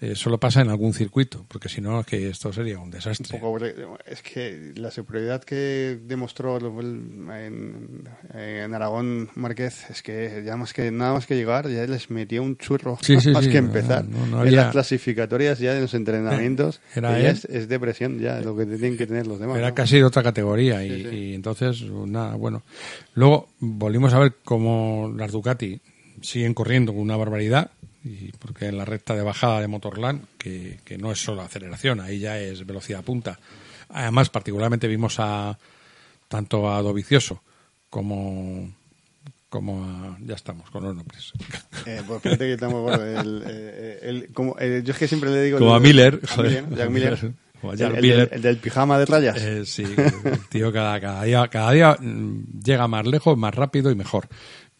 [0.00, 3.34] eh, solo pasa en algún circuito porque si no es que esto sería un desastre.
[3.36, 10.56] Un poco, es que la superioridad que demostró en, en Aragón Márquez es que ya
[10.56, 13.50] más que nada más que llegar ya les metió un churro Sí, sí, más sí,
[13.50, 14.04] que empezar.
[14.04, 18.40] no, no en las clasificatorias ya en los entrenamientos Era ya es, es depresión ya
[18.40, 19.74] lo que tienen que tener los demás era ¿no?
[19.74, 22.62] casi de otra categoría y entonces nada bueno.
[23.14, 25.80] Luego volvimos a ver cómo las Ducati
[26.20, 27.70] siguen corriendo con una barbaridad
[28.08, 32.00] y porque en la recta de bajada de Motorland que, que no es solo aceleración
[32.00, 33.38] ahí ya es velocidad punta
[33.90, 35.58] además particularmente vimos a
[36.28, 37.42] tanto a Dovicioso
[37.90, 38.72] como
[39.48, 41.32] como a- ya estamos con los nombres.
[41.86, 45.42] Eh, pues fíjate que estamos el, eh, el- como, eh, yo es que siempre le
[45.42, 46.42] digo Como el- a Miller, a.
[46.42, 47.18] Miller, Jack Miller.
[47.62, 48.28] Como a El- Jack el, Miller.
[48.28, 51.96] del- el del pijama de rayas Eh, sí, el tío cada, cada día, cada día
[51.98, 54.28] mm, llega más lejos, más rápido y mejor.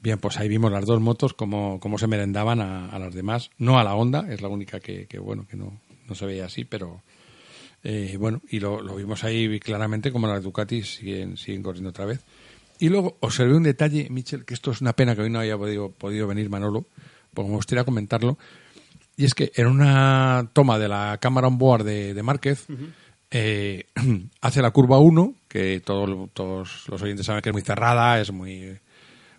[0.00, 3.50] Bien, pues ahí vimos las dos motos como, como se merendaban a, a las demás.
[3.58, 6.46] No a la Honda, es la única que, que, bueno, que no, no se veía
[6.46, 7.02] así, pero
[7.82, 12.04] eh, bueno, y lo, lo vimos ahí claramente como las Ducati siguen, siguen corriendo otra
[12.04, 12.20] vez.
[12.78, 15.58] Y luego observé un detalle, Michel, que esto es una pena que hoy no haya
[15.58, 16.84] podido, podido venir Manolo,
[17.34, 18.38] porque me gustaría comentarlo.
[19.16, 22.66] Y es que en una toma de la cámara on board de, de Márquez,
[23.32, 23.86] eh,
[24.40, 28.30] hace la curva 1, que todo- todos los oyentes saben que es muy cerrada, es
[28.30, 28.78] muy,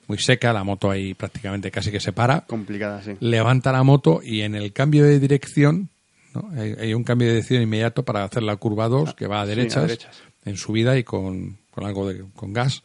[0.10, 4.22] muy seca, la moto ahí prácticamente casi que se para, complicada sí levanta la moto
[4.24, 5.90] y en el cambio de dirección,
[6.34, 6.50] ¿no?
[6.58, 9.46] hay, hay un cambio de dirección inmediato para hacer la curva 2, que va a
[9.46, 12.84] sí, a derechas, en subida y con, con algo de con gas.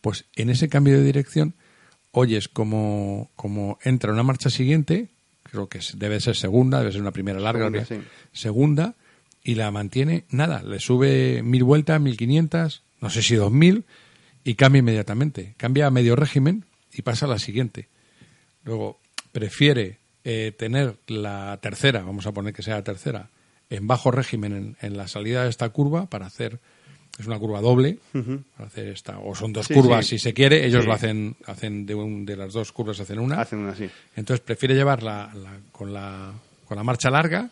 [0.00, 1.54] Pues en ese cambio de dirección
[2.12, 5.08] oyes como, como entra una marcha siguiente,
[5.42, 7.96] creo que debe ser segunda, debe ser una primera larga, Segunda, sí.
[8.32, 8.94] segunda,
[9.42, 13.84] y la mantiene, nada, le sube mil vueltas, mil quinientas, no sé si dos mil,
[14.44, 15.54] y cambia inmediatamente.
[15.56, 17.88] Cambia a medio régimen y pasa a la siguiente.
[18.64, 19.00] Luego,
[19.32, 23.30] prefiere eh, tener la tercera, vamos a poner que sea la tercera,
[23.70, 26.60] en bajo régimen en, en la salida de esta curva para hacer,
[27.18, 27.98] es una curva doble,
[28.56, 30.18] para hacer esta, o son dos Sí, curvas sí.
[30.18, 30.86] si se quiere, ellos Sí.
[30.88, 33.40] lo hacen, hacen de, un, de las dos curvas hacen una.
[33.40, 36.32] hacen una así Entonces prefiere llevarla la- con, la,
[36.66, 37.50] con la marcha larga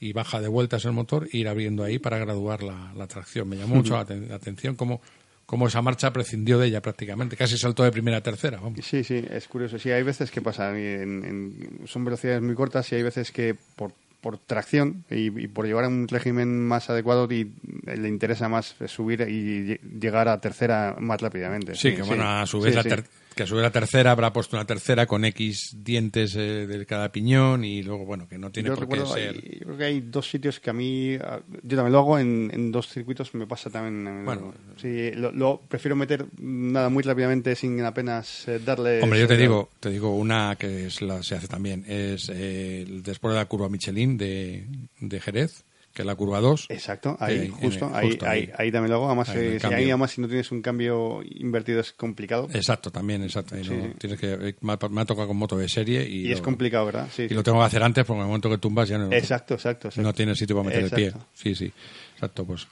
[0.00, 3.48] y baja de vueltas el motor e ir abriendo ahí para graduar la, la tracción.
[3.48, 5.00] Me llamó mucho la, aten- la atención cómo,
[5.46, 7.36] cómo esa marcha prescindió de ella prácticamente.
[7.36, 8.58] Casi saltó de primera a tercera.
[8.60, 8.80] Vamos.
[8.84, 9.78] Sí, sí, es curioso.
[9.78, 13.54] Sí, hay veces que pasa, en- en- son velocidades muy cortas y hay veces que
[13.76, 17.52] por, por tracción y, y por llevar a un régimen más adecuado y
[17.84, 21.74] le interesa más subir y lle- llegar a tercera más rápidamente.
[21.76, 22.88] Sí, que bueno, a su vez Sí, la sí.
[23.36, 26.86] Que a su vez la tercera habrá puesto una tercera con X dientes eh, de
[26.86, 29.28] cada piñón y luego, bueno, que no tiene Yo por qué ser...
[29.36, 32.50] hay- yo creo que hay dos sitios que a mí, yo también lo hago en,
[32.52, 34.24] en dos circuitos, me pasa también.
[34.24, 34.54] Bueno.
[34.80, 39.02] sí, lo, lo prefiero meter nada muy rápidamente sin apenas eh, darle.
[39.02, 42.86] Hombre, yo te digo, te digo una que es la, se hace también, es eh,
[43.04, 44.64] después de la curva Michelin de,
[44.98, 45.62] de Jerez,
[45.96, 46.66] que es la curva 2.
[46.68, 48.50] Exacto, ahí, Ahí, justo, en- ahí, justo ahí, ahí.
[48.58, 49.06] ahí también lo hago.
[49.06, 52.48] Además, eh, si, ahí además si no tienes un cambio invertido es complicado.
[52.52, 53.54] Exacto, también, exacto.
[53.54, 53.92] ahí Sí, no- sí.
[53.98, 57.08] Tienes que, eh, me, ha, tocado con moto de serie y, y es complicado, ¿verdad?
[57.10, 59.10] Sí, y lo tengo que hacer antes porque en el momento que tumbas ya no,
[59.10, 60.02] Exacto, exacto, exacto.
[60.06, 61.06] no tienes sitio para meter el pie.
[61.06, 61.26] Exacto.
[61.32, 61.72] Sí, sí,
[62.12, 62.66] exacto, pues,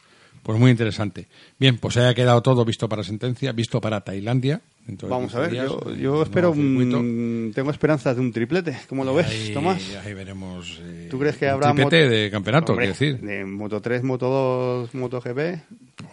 [0.44, 1.26] pues muy interesante.
[1.58, 4.60] Bien, pues haya quedado todo visto para sentencia, visto para Tailandia.
[5.08, 8.76] Vamos a 15 ver, días, yo, el yo espero, un- tengo esperanzas de un triplete.
[8.86, 9.82] ¿Cómo lo ves, Ahí- Tomás?
[10.04, 10.78] Ahí veremos.
[10.84, 13.26] eh, ¿Tú crees que un habrá triplete moto- de campeonato, Hombre, quiero decir?
[13.26, 15.62] De Moto 3, Moto 2, Moto GP.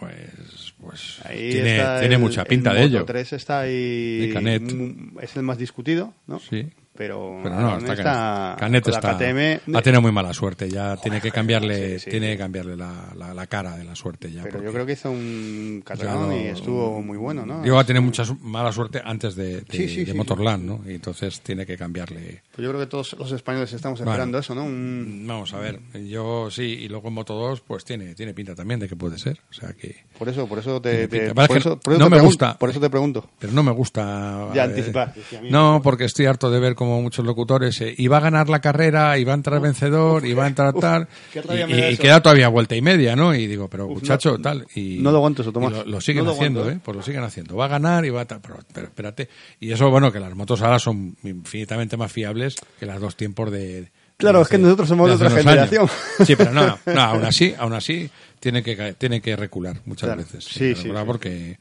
[0.00, 3.04] Pues, pues Ahí tiene, tiene el- mucha el pinta de Moto ello.
[3.04, 4.30] 3 está ahí.
[4.32, 4.62] Canet.
[4.72, 6.38] mm, Es el más discutido, ¿no?
[6.40, 6.66] Sí.
[6.94, 9.76] Pero, Pero no, Aaron está, Canet con la está, KTM.
[9.76, 10.68] ha tenido muy mala suerte.
[10.68, 12.10] Ya tiene que cambiarle, sí, sí.
[12.10, 14.42] tiene que cambiarle la, la, la cara de la suerte ya.
[14.42, 17.62] Pero yo creo que hizo un carrerón ya y no- estuvo muy bueno, ¿no?
[17.62, 20.80] Digo, ha tenido mucha mala suerte antes de, de, Sí, de Motorland, ¿no?
[20.86, 22.42] Y entonces tiene que cambiarle.
[22.54, 24.12] Pues yo creo que todos los españoles estamos Bueno.
[24.12, 24.64] esperando eso, ¿no?
[24.64, 28.54] Un- Vamos a ver, yo sí, y luego en Moto 2, pues tiene, tiene pinta
[28.54, 29.40] también de que puede ser.
[29.50, 30.04] O sea que.
[30.18, 32.58] Por eso, por eso te, te- por eso, por eso no te me gusta.
[32.58, 33.30] Por eso te pregunto.
[33.38, 34.02] Pero no me gusta.
[34.54, 35.14] Ya eh, anticipar,
[35.50, 37.80] no, porque estoy harto de ver como muchos locutores.
[37.80, 40.48] eh, y va a ganar la carrera, y va a entrar vencedor, y va a
[40.48, 41.08] entrar uf, tal.
[41.34, 43.34] y, queda todavía vuelta y media, ¿no?
[43.34, 44.66] Y digo, pero muchacho, no- tal.
[44.74, 45.72] Y, no lo aguanto eso, Tomás.
[45.72, 46.82] Lo, lo siguen No lo haciendo, aguanto, ¿eh?
[46.84, 47.56] Pues lo siguen haciendo.
[47.56, 48.40] Va a ganar y va a tal.
[48.40, 49.28] Pero, pero espérate.
[49.60, 53.50] Y eso, bueno, que las motos ahora son infinitamente más fiables que las dos tiempos
[53.50, 53.90] de.
[54.16, 55.38] Claro, es que nosotros somos de otra años.
[55.42, 55.88] generación.
[56.24, 60.22] Sí, pero no, no, aún así, aún así tiene que tiene que recular muchas Claro.
[60.22, 60.44] veces.
[60.44, 61.06] Sí, recular sí.
[61.06, 61.58] porque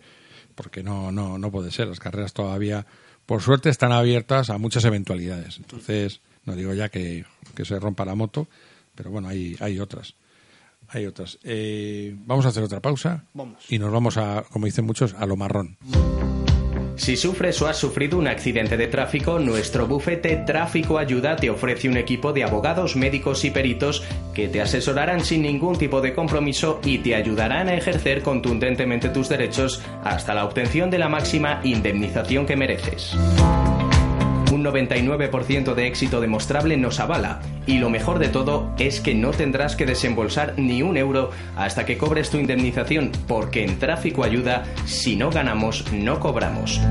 [0.54, 1.88] porque no no no puede ser.
[1.88, 2.86] Las carreras todavía,
[3.32, 5.56] por suerte, están abiertas a muchas eventualidades.
[5.56, 7.24] Entonces, no digo ya que,
[7.56, 8.50] que se rompa la moto,
[8.94, 10.16] pero bueno, hay hay otras.
[10.90, 11.40] Hay otras.
[11.46, 13.64] Eh, vamos a hacer otra pausa Vamos.
[13.70, 15.78] y nos vamos a, como dicen muchos, a lo marrón.
[17.02, 21.90] Si sufres o has sufrido un accidente de tráfico, nuestro bufete Tráfico Ayuda te ofrece
[21.90, 24.04] un equipo de abogados, médicos y peritos
[24.36, 29.30] que te asesorarán sin ningún tipo de compromiso y te ayudarán a ejercer contundentemente tus
[29.30, 33.16] derechos hasta la obtención de la máxima indemnización que mereces.
[34.52, 39.32] Un 99% de éxito demostrable nos avala y lo mejor de todo es que no
[39.32, 44.66] tendrás que desembolsar ni un euro hasta que cobres tu indemnización porque en Tráfico Ayuda,
[44.86, 46.82] si no ganamos, no cobramos.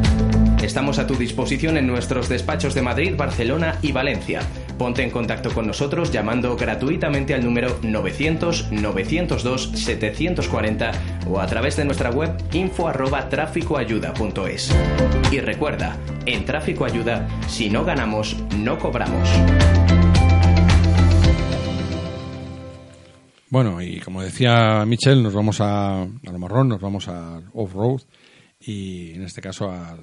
[0.62, 4.40] Estamos a tu disposición en nuestros despachos de Madrid, Barcelona y Valencia.
[4.80, 10.92] Ponte en contacto con nosotros llamando gratuitamente al número 900 902 740
[11.28, 14.74] o a través de nuestra web info tráficoayuda.es.
[15.30, 19.28] Y recuerda, en Tráfico Ayuda, si no ganamos, no cobramos.
[23.50, 28.00] Bueno, y como decía Michel, nos vamos a, a lo marrón, nos vamos al off-road
[28.58, 30.00] y en este caso al,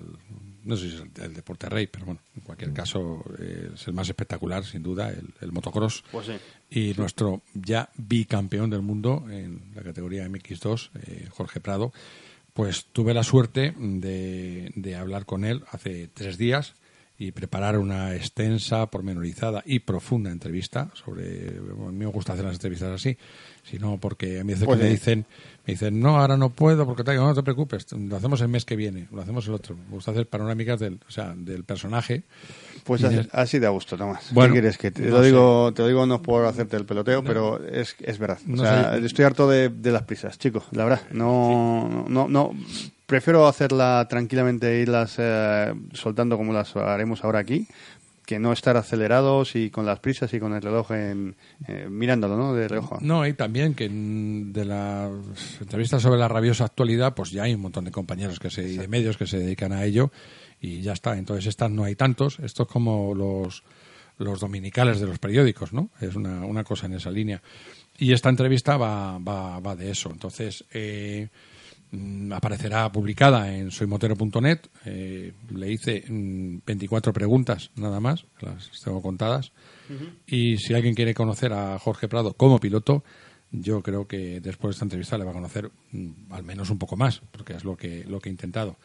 [0.68, 3.88] no sé si es el, el deporte rey, pero bueno, en cualquier caso eh, es
[3.88, 6.04] el más espectacular, sin duda, el, el motocross.
[6.12, 6.34] Pues sí.
[6.70, 11.94] Y nuestro ya bicampeón del mundo en la categoría MX2, eh, Jorge Prado,
[12.54, 16.76] pues tuve la suerte de, de hablar con él hace tres días
[17.20, 21.50] y preparar una extensa, pormenorizada y profunda entrevista sobre.
[21.58, 23.18] A mí me gusta hacer las entrevistas así,
[23.64, 25.26] sino porque a mí veces Pues que me dicen,
[25.68, 28.48] me dicen, no, ahora no puedo, porque tal, digo, no te preocupes, lo hacemos el
[28.48, 29.76] mes que viene, lo hacemos el otro.
[29.76, 32.24] Me gusta hacer panorámicas del, o sea, del personaje.
[32.86, 34.30] Pues Y así, de- así da gusto, Tomás.
[34.32, 35.26] Bueno, ¿Qué quieres que te, no lo sé.
[35.28, 35.74] digo?
[35.74, 38.40] Te lo digo no por hacerte el peloteo, pero es, es verdad.
[38.52, 40.64] O sea, estoy harto de, de las prisas, chicos.
[40.72, 42.52] La verdad, no, no, no.
[43.06, 47.68] Prefiero hacerla tranquilamente e irlas eh, soltando como las haremos ahora aquí,
[48.28, 52.36] que no estar acelerados y con las prisas y con el reloj en, eh, mirándolo,
[52.36, 52.54] ¿no?
[52.54, 52.98] De reojo.
[53.00, 55.12] No, y también que de las
[55.62, 58.76] entrevistas sobre la rabiosa actualidad, pues ya hay un montón de compañeros que se, y
[58.76, 60.12] de medios que se dedican a ello
[60.60, 61.18] y ya está.
[61.18, 62.40] Entonces, estas no hay tantos.
[62.40, 63.64] Esto es como los,
[64.18, 65.90] los dominicales de los periódicos, ¿no?
[66.02, 67.42] Es una, una cosa en esa línea.
[67.98, 70.10] Y esta entrevista va, va, va de eso.
[70.12, 71.30] Entonces, eh,
[72.32, 74.60] aparecerá publicada en soymotero.net.
[74.86, 79.52] Eh, le hice mm, 24 preguntas nada más, las tengo contadas.
[80.26, 83.04] Y si alguien quiere conocer a Jorge Prado como piloto,
[83.52, 86.78] yo creo que después de esta entrevista le va a conocer mm, al menos un
[86.78, 88.76] poco más, porque es lo que, lo que he intentado.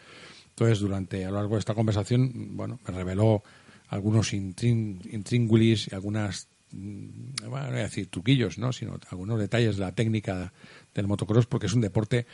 [0.50, 3.42] Entonces, durante a lo largo de esta conversación, bueno, me reveló
[3.88, 8.72] algunos intrín- intríngulis y algunas, mm, bueno, no voy a decir truquillos, ¿no?
[8.72, 10.52] sino algunos detalles de la técnica
[10.94, 12.26] del motocross, porque es un deporte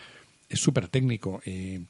[0.49, 1.41] es súper técnico.
[1.45, 1.81] Y,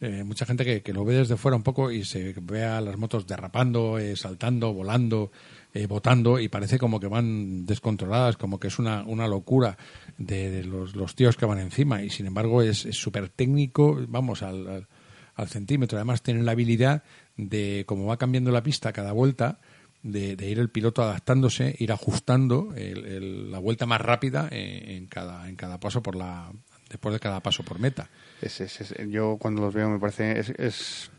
[0.00, 2.80] eh, mucha gente que, que lo ve desde fuera un poco y se ve a
[2.80, 5.32] las motos derrapando, eh, saltando, volando,
[5.72, 9.78] eh, botando y parece como que van descontroladas, como que es una, una locura
[10.18, 12.02] de, los, los tíos que van encima.
[12.02, 14.88] Y sin embargo es es súper técnico, vamos, al, al,
[15.34, 15.96] al centímetro.
[15.98, 17.02] Además tienen la habilidad
[17.38, 19.58] de, como va cambiando la pista cada vuelta,
[20.02, 24.96] de, de ir el piloto adaptándose, ir ajustando el- el- la vuelta más rápida eh,
[24.98, 26.52] en, cada, en cada paso por la
[26.92, 28.08] después de cada paso por meta.
[28.40, 31.10] Es, es- es- yo cuando los veo me parece es,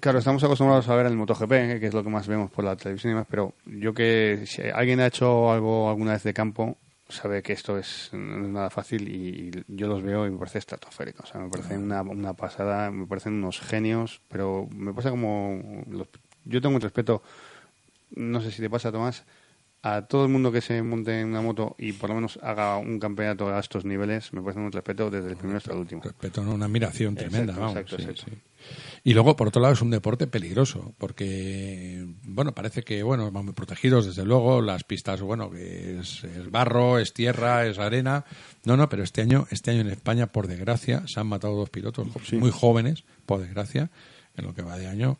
[0.00, 2.64] claro estamos acostumbrados a ver el MotoGP eh, que es lo que más vemos por
[2.64, 6.34] la televisión y demás pero yo que si alguien ha hecho algo alguna vez de
[6.34, 6.76] campo
[7.08, 10.38] sabe que esto es no es nada fácil y, y yo los veo y me
[10.38, 14.92] parece estratosférico o sea me parece una, una pasada me parecen unos genios pero me
[14.92, 16.08] pasa como los-
[16.44, 17.22] yo tengo un respeto
[18.16, 19.24] no sé si te pasa Tomás
[19.82, 22.76] a todo el mundo que se monte en una moto y por lo menos haga
[22.76, 26.02] un campeonato a estos niveles me parece un respeto desde el primero hasta el último
[26.02, 26.52] Respeto, ¿no?
[26.52, 27.76] una admiración tremenda, Exacto, vamos.
[27.76, 28.30] exacto, sí, exacto.
[28.30, 28.50] sí.
[29.04, 33.46] Y luego, por otro lado, es un deporte peligroso, porque, bueno, parece que, bueno, van
[33.46, 38.24] muy protegidos, desde luego, las pistas, bueno, que es, es barro, es tierra, es arena.
[38.64, 41.70] No, no, pero este año, este año en España, por desgracia, se han matado dos
[41.70, 43.90] pilotos muy jóvenes, por desgracia,
[44.36, 45.18] en lo que va de año.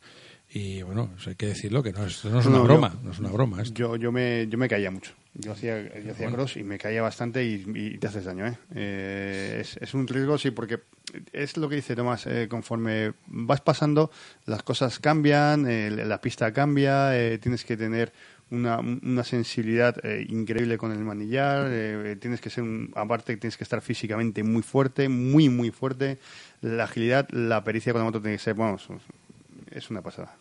[0.52, 3.00] Y bueno, eso hay que decirlo, que no es, no es una No, broma, yo-
[3.04, 3.74] no es una broma esto.
[3.78, 5.12] Yo, yo, me, yo me caía mucho.
[5.34, 8.46] Yo hacía, yo hacía cross y me caía bastante y, y te haces daño.
[8.48, 8.58] ¿eh?
[8.74, 10.80] Eh, es, es un riesgo, sí, porque
[11.32, 12.26] es lo que dice Tomás.
[12.26, 14.10] eh, conforme vas pasando,
[14.46, 18.12] las cosas cambian, eh, la pista cambia, eh, tienes que tener
[18.50, 23.56] una, una sensibilidad eh, increíble con el manillar, eh, tienes que ser, un- aparte, tienes
[23.56, 26.18] que estar físicamente muy fuerte, muy, muy fuerte.
[26.60, 28.88] La agilidad, la pericia con la moto tiene que ser, vamos,
[29.70, 30.36] es una pasada.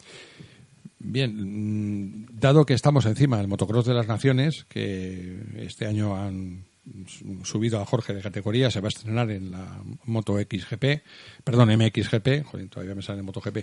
[1.00, 6.66] Bien, mm, dado que estamos encima del motocross de las naciones, que este año han
[7.08, 11.04] su- subido a Jorge de categoría, se va a estrenar en la Moto XGP,
[11.44, 13.58] perdón, MXGP, joder, todavía me sale MotoGP,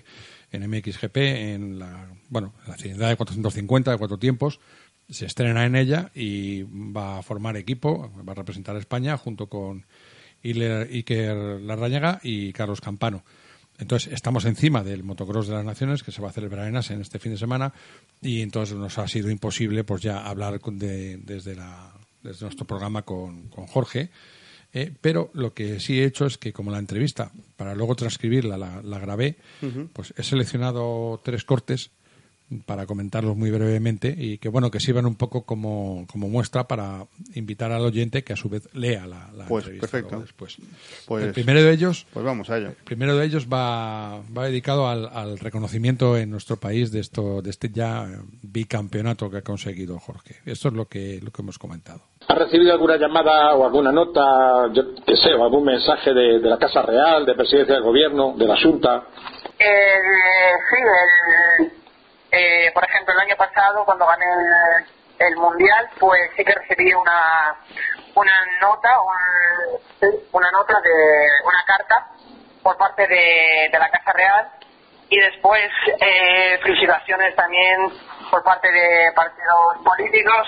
[0.52, 1.16] en MXGP,
[1.54, 4.60] en la, bueno, en la cilindrada de 450 de cuatro tiempos,
[5.08, 9.48] se estrena en ella y va a formar equipo, va a representar a España junto
[9.48, 9.84] con
[10.42, 13.24] Iker Larrañaga y Carlos Campano.
[13.78, 17.00] Entonces, estamos encima del motocross de las naciones que se va a celebrar en Asen
[17.00, 17.72] este fin de semana
[18.22, 23.02] y entonces nos ha sido imposible pues ya hablar de- desde, la, desde nuestro programa
[23.02, 24.10] con, con Jorge.
[24.72, 28.56] Eh, pero lo que sí he hecho es que como la entrevista, para luego transcribirla,
[28.58, 29.36] la, la grabé,
[29.92, 31.90] pues he seleccionado tres cortes
[32.64, 37.06] para comentarlos muy brevemente y que bueno que sirvan un poco como, como muestra para
[37.34, 40.20] invitar al oyente que a su vez lea la, la Pues, entrevista perfecto.
[40.20, 40.56] después.
[41.06, 42.68] Pues- el primero de ellos Pues vamos a ello.
[42.68, 47.42] el primero de ellos va, va dedicado al, al reconocimiento en nuestro país de esto
[47.42, 51.42] de este ya eh, bicampeonato que ha conseguido Jorge esto es lo que lo que
[51.42, 54.20] hemos comentado ¿Has recibido alguna llamada o alguna nota,
[54.72, 58.34] yo qué sé, o algún mensaje de, de la Casa Real, de Presidencia del Gobierno,
[58.36, 59.04] de la Junta?
[59.56, 60.76] Eh, sí,
[61.60, 61.72] el,
[62.36, 64.24] eh, por ejemplo, el año pasado, cuando gané
[65.18, 67.56] el, Mundial, pues sí que recibí una,
[68.14, 72.06] una nota, un- una nota de una carta
[72.62, 74.48] por parte de, la Casa Real
[75.08, 75.62] y después
[76.00, 77.78] eh, felicitaciones también
[78.30, 80.46] por parte de partidos políticos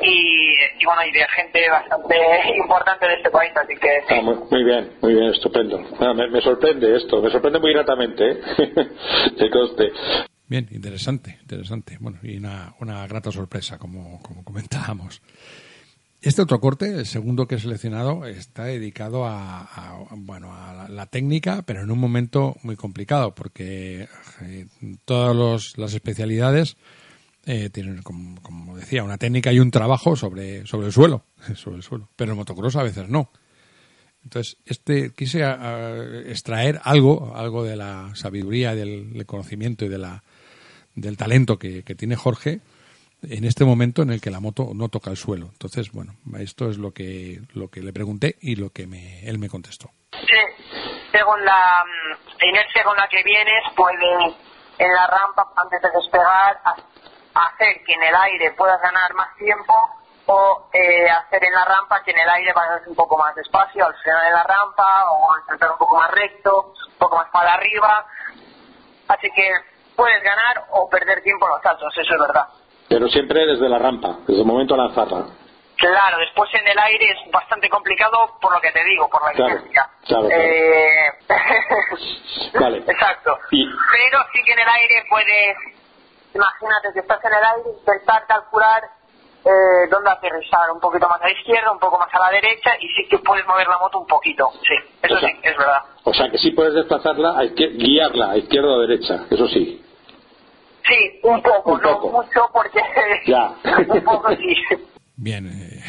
[0.00, 2.16] y, y bueno y de gente bastante
[2.56, 4.02] importante de este país así que.
[4.08, 5.78] Ah, muy, bien, muy bien, estupendo.
[6.14, 8.40] Me, me sorprende esto, me sorprende muy gratamente, ¿eh?
[9.38, 9.92] que conste.
[10.48, 11.98] Bien, interesante, interesante.
[12.00, 15.20] Bueno, y una, una grata sorpresa, como, como comentábamos.
[16.20, 21.62] Este otro corte, el segundo que he seleccionado, está dedicado a, bueno, a la, técnica,
[21.62, 24.08] pero en un momento muy complicado, porque
[24.42, 24.66] eh,
[25.04, 26.76] todas los- las especialidades
[27.46, 31.24] eh, tienen, como, decía, una técnica y un trabajo sobre, sobre el suelo,
[31.54, 32.08] sobre el suelo.
[32.16, 33.30] Pero el motocross a veces no.
[34.24, 35.96] Entonces, este quise a
[36.26, 40.24] extraer algo, algo de la sabiduría, del, del conocimiento y de la,
[41.00, 42.60] del talento que, que tiene Jorge
[43.22, 45.46] en este momento en el que la moto no toca el suelo.
[45.52, 49.38] Entonces, bueno, esto es lo que, lo que le pregunté y lo que me, él
[49.38, 49.90] me contestó.
[50.12, 50.40] Sí,
[51.12, 54.34] según la mm, inercia con la que vienes, puedes
[54.78, 56.76] en la rampa, antes de despegar, ha-
[57.48, 59.74] hacer que en el aire puedas ganar más tiempo
[60.26, 63.84] o eh, hacer en la rampa que en el aire vayas un poco más despacio
[63.84, 67.28] al frenar en la rampa o al saltar un poco más recto, un poco más
[67.32, 68.06] para arriba.
[69.08, 69.50] Así que
[69.98, 72.46] puedes ganar o perder tiempo en los saltos, eso es verdad.
[72.88, 75.26] Pero siempre desde la rampa, desde el momento de lanzarla.
[75.76, 79.32] Claro, después en el aire es bastante complicado por lo que te digo, por la
[79.32, 79.88] Claro, inercia.
[80.06, 80.42] claro, claro.
[80.42, 81.12] Eh,
[82.60, 82.78] Vale.
[82.78, 83.38] Exacto.
[83.50, 85.56] Y- Pero sí que en el aire puedes,
[86.34, 88.82] imagínate que estás en el aire, intentar calcular
[89.44, 92.70] eh, dónde aterrizar, un poquito más a la izquierda, un poco más a la derecha,
[92.80, 94.50] y sí que puedes mover la moto un poquito.
[94.66, 95.82] Sí, eso O sea- sí, es verdad.
[96.04, 99.84] O sea que sí puedes desplazarla, a guiarla a izquierda o derecha, eso sí.
[100.88, 102.22] Sí, un poco, Un no poco.
[102.22, 102.80] mucho, porque
[103.26, 103.54] Ya.
[103.94, 104.54] un poco sí.
[105.16, 105.82] Bien, eh,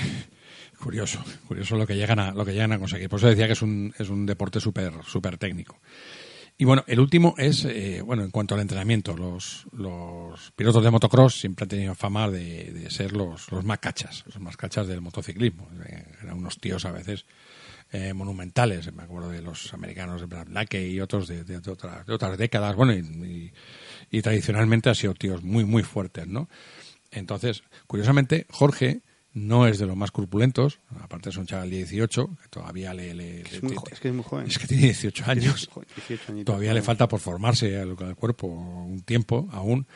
[0.81, 3.09] curioso, curioso lo que llegan a, lo que llegan a conseguir.
[3.09, 5.77] Por eso decía que es un, es un deporte súper, súper técnico.
[6.57, 10.91] Y bueno, el último es, eh, bueno, en cuanto al entrenamiento, los, los pilotos de
[10.91, 14.85] motocross siempre han tenido fama de, de ser los, los más cachas, los más cachas
[14.87, 15.69] del motociclismo.
[15.85, 17.25] Eh, eran unos tíos a veces
[17.93, 21.71] eh, monumentales, me acuerdo de los americanos de Brad Blake y otros de, de- de
[21.71, 23.51] otras, de otras décadas, bueno, y, y-
[24.11, 26.49] y tradicionalmente han sido tíos muy, muy fuertes, ¿no?
[27.11, 29.01] Entonces, curiosamente, Jorge
[29.33, 33.13] no es de los más corpulentos, aparte es un chaval de 18, que todavía le...
[33.13, 34.47] le- Es, muy es que es muy joven.
[34.47, 35.69] es que tiene 18 años.
[35.71, 36.45] Joder, 18 añitos.
[36.45, 39.87] Todavía le falta por formarse al, al cuerpo un tiempo aún.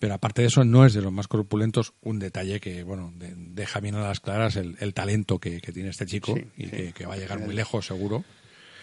[0.00, 1.92] Pero aparte de eso, no es de los más corpulentos.
[2.02, 5.72] Un detalle que, bueno, de- deja bien a las claras el, el talento que, que
[5.72, 6.70] tiene este chico Sí, y sí.
[6.70, 8.24] que, que va a llegar muy lejos, seguro.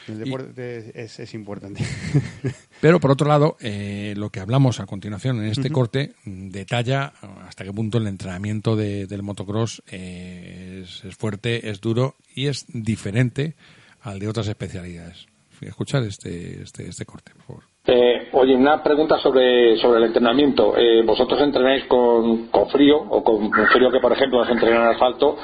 [0.07, 1.83] El deporte es, es importante.
[2.81, 7.13] Pero por otro lado, eh, lo que hablamos a continuación en este corte mm, detalla
[7.47, 12.47] hasta qué punto el entrenamiento de- del motocross eh, es, es fuerte, es duro y
[12.47, 13.55] es diferente
[14.01, 15.25] al de otras especialidades.
[15.61, 17.63] Escuchar este, este, este corte, por favor.
[17.87, 20.75] Eh, oye, una pregunta sobre, sobre el entrenamiento.
[20.77, 24.87] Eh, ¿Vosotros entrenáis con, con frío o con frío que, por ejemplo, nos entrenan en
[24.89, 25.37] asfalto,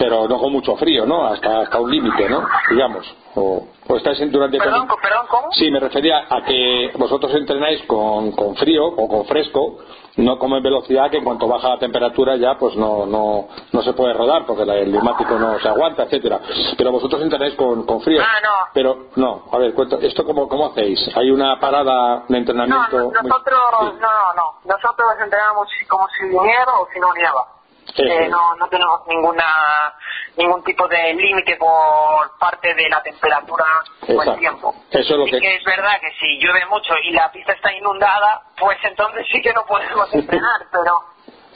[0.00, 1.26] pero no con mucho frío, ¿no?
[1.26, 2.48] Hasta, hasta un límite, ¿no?
[2.70, 3.06] Digamos.
[3.34, 4.56] O, o estáis en durante...
[4.56, 5.52] Perdón, perdón, ¿cómo?
[5.52, 9.76] Sí, me refería a que vosotros entrenáis con, con frío o con fresco,
[10.16, 13.82] no como en velocidad, que en cuanto baja la temperatura ya pues no, no, no
[13.82, 16.40] se puede rodar porque el neumático no se aguanta, etcétera.
[16.78, 18.22] Pero vosotros entrenáis con, con frío.
[18.22, 18.70] Ah, no.
[18.72, 20.98] Pero no, a ver, cuento, ¿esto cómo, cómo hacéis?
[21.14, 22.96] ¿Hay una parada de entrenamiento?
[22.98, 23.86] no, nosotros, Sí.
[24.00, 24.54] no, no, no.
[24.64, 27.59] Nosotros entrenamos como si nieva o si no nieva.
[27.96, 29.94] Eh, no, no tenemos ninguna
[30.36, 33.64] ningún tipo de límite por parte de la temperatura
[34.08, 34.74] o el tiempo.
[34.90, 37.72] Eso es lo que- que es verdad que si llueve mucho y la pista está
[37.72, 40.92] inundada, pues entonces sí que no podemos entrenar, pero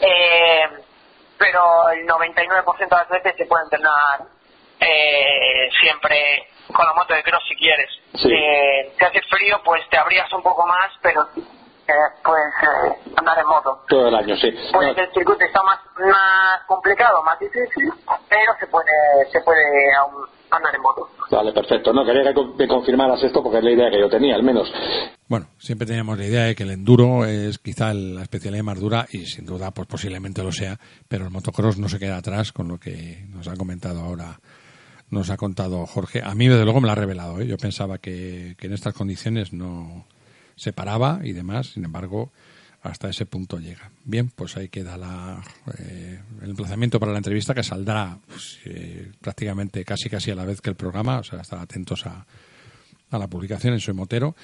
[0.01, 0.69] eh,
[1.39, 4.21] pero el 99% de las veces se puede entrenar
[4.81, 7.89] eh, siempre con la moto de cross si quieres.
[8.15, 8.29] Sí.
[8.33, 11.29] Eh, si hace frío, pues te abrías un poco más, pero
[11.87, 11.93] eh,
[12.25, 13.85] pues eh, andar en moto.
[13.89, 14.51] Todo el año, sí.
[14.73, 17.93] Pues No, el circuito está más, más complicado, más difícil,
[18.29, 21.09] pero se puede, se puede aún andar en moto.
[21.31, 21.93] Vale, perfecto.
[21.93, 24.71] No, quería que me confirmaras esto porque es la idea que yo tenía, al menos.
[25.29, 28.79] Bueno, bueno, siempre teníamos la idea de que el enduro es quizá la especialidad más
[28.79, 30.79] dura y sin duda pues posiblemente lo sea,
[31.09, 34.39] pero el motocross no se queda atrás con lo que nos ha comentado ahora,
[35.11, 36.23] nos ha contado Jorge.
[36.23, 37.47] A mí desde luego me lo ha revelado, ¿eh?
[37.47, 40.07] yo pensaba que, que en estas condiciones no
[40.57, 42.33] se paraba y demás, sin embargo
[42.85, 43.91] hasta ese punto llega.
[44.05, 45.43] Bien, pues ahí queda la,
[45.79, 50.45] eh, el emplazamiento para la entrevista que saldrá pues, eh, prácticamente casi casi a la
[50.45, 52.27] vez que el programa, o sea, estar atentos a,
[53.11, 54.37] a la publicación en Soy Motero.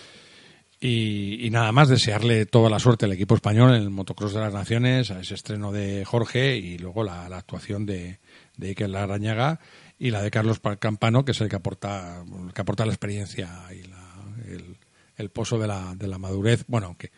[0.83, 4.41] Y, y, nada más desearle toda la suerte al equipo español en el Motocross de
[4.41, 8.19] las Naciones, a ese estreno de Jorge y luego la, actuación de,
[8.57, 9.61] de Iker Larrañaga
[9.99, 13.83] y la de Carlos Campano, que es el que aporta, que aporta la experiencia y
[13.89, 14.15] la,
[14.47, 14.79] el,
[15.21, 16.65] el pozo de la, de la madurez.
[16.67, 17.11] Bueno, aunque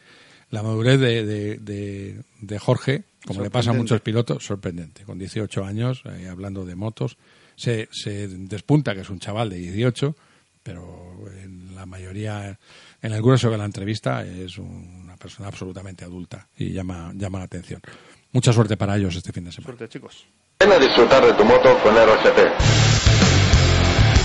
[0.50, 5.05] la madurez de, de, de, de Jorge, como le pasa a muchos pilotos, sorprendente.
[5.05, 7.16] Con 18 años, eh, hablando de motos,
[7.57, 10.14] se, se despunta que es un chaval de 18,
[10.62, 12.59] pero en la mayoría,
[13.00, 17.44] en el grueso de la entrevista, es una persona absolutamente adulta y llama, llama la
[17.44, 17.80] atención.
[18.32, 19.76] Mucha suerte para ellos este fin de semana.
[19.76, 20.26] Suerte, chicos.
[20.61, 23.31] Ven a disfrutar de tu moto con RGP.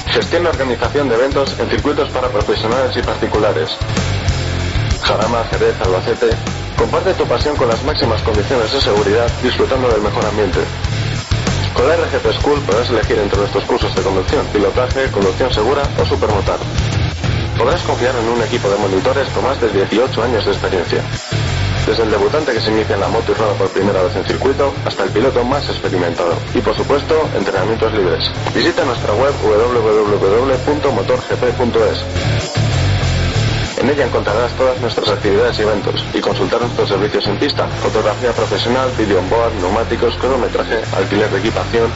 [0.10, 3.70] Gestión y organización de eventos en circuitos para profesionales y particulares.
[5.02, 6.30] Jarama, Jerez, Albacete.
[6.78, 10.60] Comparte tu pasión con las máximas condiciones de seguridad, disfrutando del mejor ambiente.
[11.74, 16.06] Con la RGP School podrás elegir entre nuestros cursos de conducción, pilotaje, conducción segura o
[16.06, 16.58] supermotar.
[17.58, 21.04] Podrás confiar en un equipo de monitores con más de 18 años de experiencia.
[21.88, 24.26] Desde el debutante que se inicia en la moto y rueda por primera vez en
[24.26, 26.34] circuito hasta el piloto más experimentado.
[26.54, 28.30] Y por supuesto, entrenamientos libres.
[28.54, 32.04] Visita nuestra web www.motorgp.es.
[33.78, 38.34] En ella encontrarás todas nuestras actividades y eventos y consultar nuestros servicios en pista, fotografía
[38.34, 41.90] profesional, video on board, neumáticos, cronometraje, alquiler de equipación.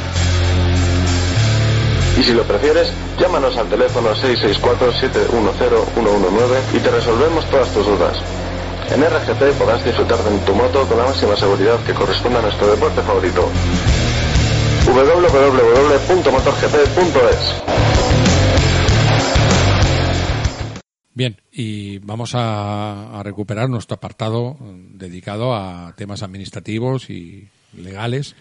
[2.17, 8.23] Y si lo prefieres, llámanos al teléfono 664-710-119 y te resolvemos todas tus dudas.
[8.93, 12.67] En RGP podrás disfrutar de tu moto con la máxima seguridad que corresponda a nuestro
[12.67, 13.49] deporte favorito.
[14.85, 17.61] www.motorgp.es
[21.13, 28.35] Bien, y vamos a, recuperar nuestro apartado dedicado a temas administrativos y legales.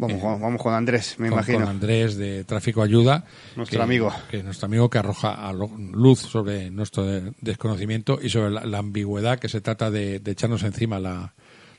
[0.00, 1.58] Vamos, eh, vamos con Andrés, me con, imagino.
[1.58, 3.24] Con Andrés de Tráfico Ayuda.
[3.56, 4.12] Nuestro que, amigo.
[4.30, 7.04] Que nuestro amigo que arroja a luz sobre nuestro
[7.40, 11.34] desconocimiento y sobre la, la ambigüedad que se trata de, de echarnos encima la,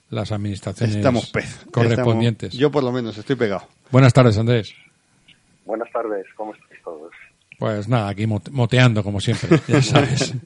[0.09, 1.65] las administraciones Estamos pez.
[1.71, 2.47] correspondientes.
[2.53, 3.67] Estamos, yo por lo menos estoy pegado.
[3.91, 4.73] Buenas tardes, Andrés.
[5.65, 7.11] Buenas tardes, ¿cómo estáis todos?
[7.57, 10.33] Pues nada, aquí moteando como siempre, ya sabes.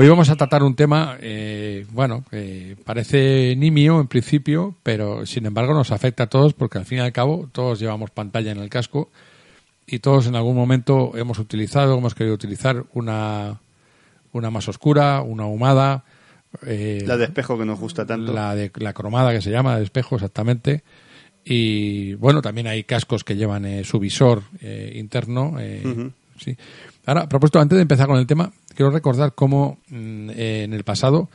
[0.00, 5.44] Hoy vamos a tratar un tema, eh, bueno, que parece nimio en principio, pero sin
[5.44, 8.58] embargo nos afecta a todos porque al fin y al cabo todos llevamos pantalla en
[8.58, 9.10] el casco
[9.88, 13.60] y todos en algún momento hemos utilizado, hemos querido utilizar una,
[14.30, 16.04] una más oscura, una ahumada.
[16.64, 18.32] Eh, la de espejo que nos gusta tanto.
[18.32, 20.84] La de la cromada que se llama de espejo exactamente.
[21.44, 25.58] Y bueno, también hay cascos que llevan eh, su visor eh, interno.
[25.58, 26.12] Eh, uh -huh.
[26.38, 26.56] Sí.
[27.06, 30.84] Ahora, a propósito, antes de empezar con el tema, quiero recordar cómo mm, en el
[30.84, 31.28] pasado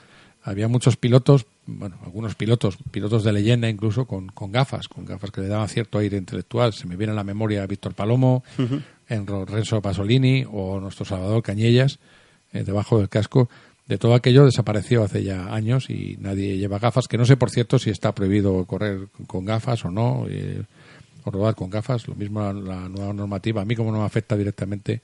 [0.43, 5.31] había muchos pilotos, bueno, algunos pilotos, pilotos de leyenda incluso, con, con, gafas, con gafas
[5.31, 6.73] que le daban cierto aire intelectual.
[6.73, 8.81] Se me viene a la memoria Víctor Palomo, uh -huh.
[9.07, 11.99] en Renzo Pasolini o nuestro Salvador Cañellas,
[12.51, 13.49] eh, debajo del casco.
[13.87, 17.49] De todo aquello desapareció hace ya años y nadie lleva gafas, que no sé, por
[17.49, 20.63] cierto, si está prohibido correr con gafas o no, eh,
[21.23, 22.07] o rodar con gafas.
[22.07, 23.61] Lo mismo la, la, nueva normativa.
[23.61, 25.01] A mí como no me afecta directamente...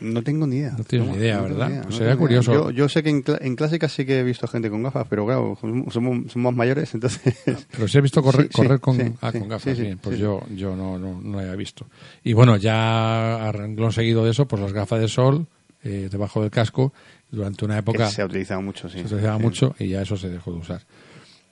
[0.00, 0.74] No tengo ni idea.
[0.76, 1.70] No tienes no, ni idea, no ¿verdad?
[1.70, 2.52] Idea, pues sería curioso.
[2.52, 5.06] Yo, yo, sé que en, cl en, clásicas sí que he visto gente con gafas,
[5.08, 7.34] pero claro, somos, somos más mayores, entonces...
[7.70, 9.98] Pero si has visto correr, sí, correr sí, con, sí, ah, con gafas, sí, bien,
[9.98, 11.86] pues yo, yo no, no, no lo había visto.
[12.24, 15.46] Y bueno, ya a renglón seguido de eso, pues las gafas de sol
[15.82, 16.92] eh, debajo del casco
[17.30, 18.98] durante una época que se ha utilizado mucho, sí.
[18.98, 19.42] Se utilizaba sí.
[19.42, 20.82] mucho y ya eso se dejó de usar.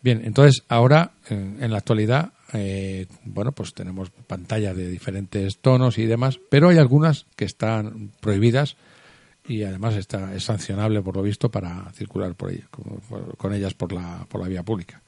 [0.03, 5.99] Bien, entonces ahora en, en la actualidad, eh, bueno, pues tenemos pantallas de diferentes tonos
[5.99, 8.77] y demás, pero hay algunas que están prohibidas
[9.47, 13.01] y además está es sancionable por lo visto para circular por ellas, con,
[13.37, 15.01] con ellas por la por la vía pública.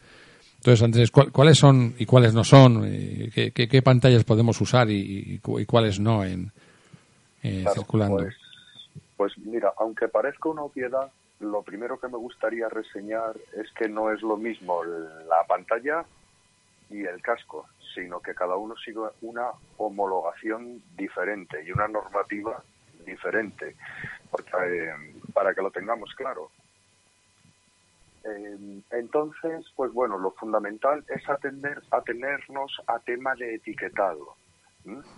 [0.57, 2.85] Entonces, Andrés, ¿cuáles son y cuáles no son?
[2.85, 6.53] Eh, ¿Qué, qué, qué pantallas podemos usar y, y, y cuáles no en
[7.43, 8.17] eh, claro, circulando?
[8.19, 8.37] Pues
[9.17, 11.11] pues mira, aunque parezca una obviedad,
[11.41, 16.07] lo primero que me gustaría reseñar es que no es lo mismo la pantalla
[16.91, 22.63] y el casco, sino que cada uno sigue una homologación diferente y una normativa
[23.07, 23.77] diferente,
[24.67, 24.91] eh,
[25.33, 26.51] para que lo tengamos claro.
[28.25, 34.37] Eh, entonces, pues bueno, lo fundamental es atender, atenernos a tema de etiquetado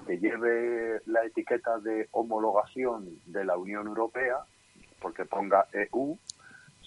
[0.07, 4.39] que lleve la etiqueta de homologación de la Unión Europea,
[5.01, 6.18] porque ponga EU,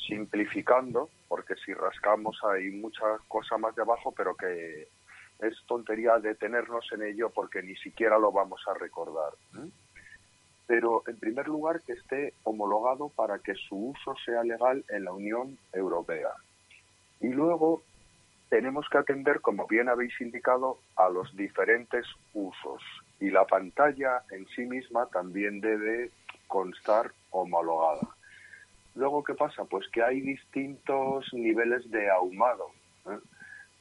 [0.08, 4.88] simplificando, porque si rascamos hay mucha cosa más debajo, pero que
[5.40, 9.34] es tontería detenernos en ello porque ni siquiera lo vamos a recordar.
[9.58, 9.70] ¿eh?
[10.68, 15.14] Pero, en primer lugar, que esté homologado para que su uso sea legal en la
[15.14, 16.32] Unión Europea.
[17.22, 17.84] Y luego
[18.50, 22.82] tenemos que atender, como bien habéis indicado, a los diferentes usos.
[23.20, 26.10] Y la pantalla en sí misma también debe
[26.48, 28.08] constar homologada.
[28.96, 29.66] Luego, ¿qué pasa?
[29.66, 32.72] Pues que hay distintos niveles de ahumado.
[33.10, 33.20] ¿eh?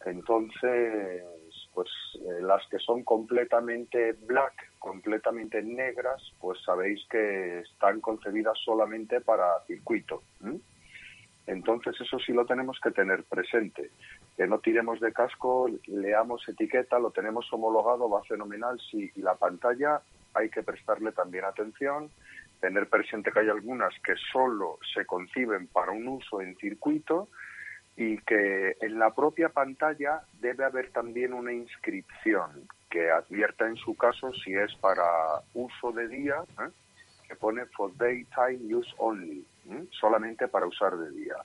[0.06, 1.22] Entonces,
[1.72, 9.20] pues eh, las que son completamente black, completamente negras, pues sabéis que están concebidas solamente
[9.20, 10.22] para circuito.
[10.44, 10.58] ¿eh?
[11.46, 13.90] Entonces, eso sí lo tenemos que tener presente.
[14.36, 18.80] Que no tiremos de casco, leamos etiqueta, lo tenemos homologado, va fenomenal.
[18.90, 20.00] Sí, y la pantalla
[20.32, 22.10] hay que prestarle también atención
[22.60, 27.28] tener presente que hay algunas que solo se conciben para un uso en circuito
[27.96, 33.94] y que en la propia pantalla debe haber también una inscripción que advierta en su
[33.94, 35.04] caso si es para
[35.54, 36.70] uso de día, ¿eh?
[37.28, 39.84] que pone for daytime use only, ¿eh?
[39.90, 41.36] solamente para usar de día.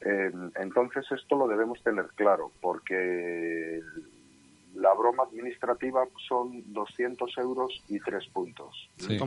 [0.00, 3.80] Eh, entonces esto lo debemos tener claro porque
[4.74, 8.90] la broma administrativa son 200 euros y tres puntos.
[8.96, 9.18] Sí.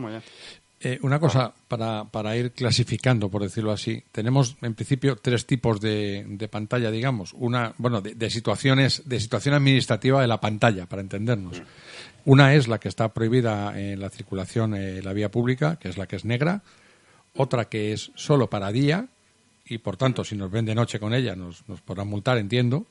[0.79, 4.03] Eh, una cosa para, para ir clasificando, por decirlo así.
[4.11, 7.33] Tenemos, en principio, tres tipos de, de pantalla, digamos.
[7.33, 11.63] Una, bueno, de, situaciones, de situación administrativa de la pantalla, para entendernos.
[12.25, 15.97] Una es la que está prohibida en la circulación en la vía pública, que es
[15.97, 16.61] la que es negra.
[17.35, 19.07] Otra que es solo para día,
[19.65, 22.85] y por tanto, si nos ven de noche con ella, nos, nos podrán multar, entiendo.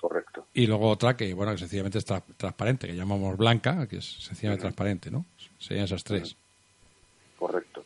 [0.00, 0.46] Correcto.
[0.54, 4.62] Y luego otra que, bueno, que sencillamente es transparente, que llamamos blanca, que es sencillamente
[4.62, 5.26] transparente, ¿no?
[5.58, 6.36] Serían esas tres
[7.42, 7.84] correcto.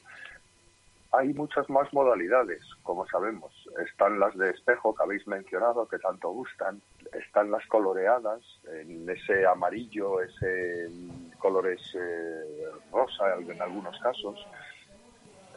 [1.13, 3.51] Hay muchas más modalidades, como sabemos.
[3.89, 6.83] Están las de espejo que habéis mencionado, que tanto gustan.
[7.13, 10.91] Están las coloreadas, en ese amarillo, ese
[11.39, 14.47] colores eh, rosa en algunos casos.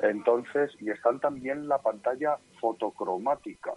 [0.02, 3.74] Entonces, y están también la pantalla fotocromática,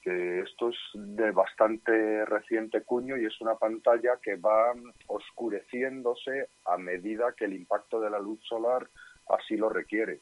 [0.00, 4.72] que esto es de bastante reciente cuño y es una pantalla que va
[5.08, 8.88] oscureciéndose a medida que el impacto de la luz solar
[9.32, 10.20] así lo requiere.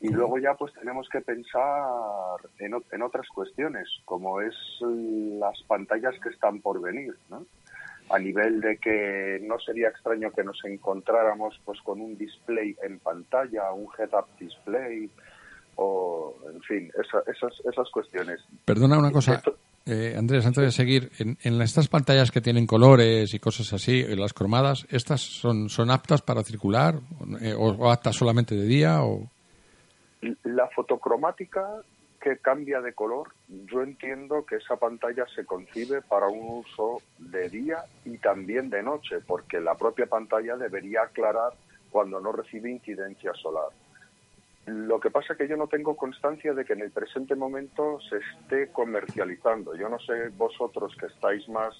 [0.00, 6.14] Y luego ya pues tenemos que pensar en, en, otras cuestiones, como es las pantallas
[6.22, 7.44] que están por venir, ¿no?
[8.10, 13.00] A nivel de que no sería extraño que nos encontráramos pues con un display en
[13.00, 15.10] pantalla, un head-up display,
[15.76, 16.92] o en fin,
[17.28, 18.40] esas, esas cuestiones.
[18.64, 19.42] Perdona una cosa.
[19.90, 24.04] Eh, Andrés, antes de seguir, en, en, estas pantallas que tienen colores y cosas así,
[24.16, 26.96] las cromadas, ¿estas son, son aptas para circular
[27.40, 29.02] eh, o, aptas solamente de día?
[29.02, 29.30] O...
[30.44, 31.66] La fotocromática
[32.20, 37.48] que cambia de color, yo entiendo que esa pantalla se concibe para un uso de
[37.48, 41.54] día y también de noche, porque la propia pantalla debería aclarar
[41.90, 43.70] cuando no recibe incidencia solar.
[44.68, 47.98] Lo que pasa es que yo no tengo constancia de que en el presente momento
[48.00, 49.74] se esté comercializando.
[49.74, 51.74] Yo no sé vosotros que estáis más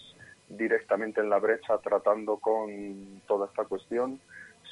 [0.48, 4.18] directamente en la brecha tratando con toda esta cuestión,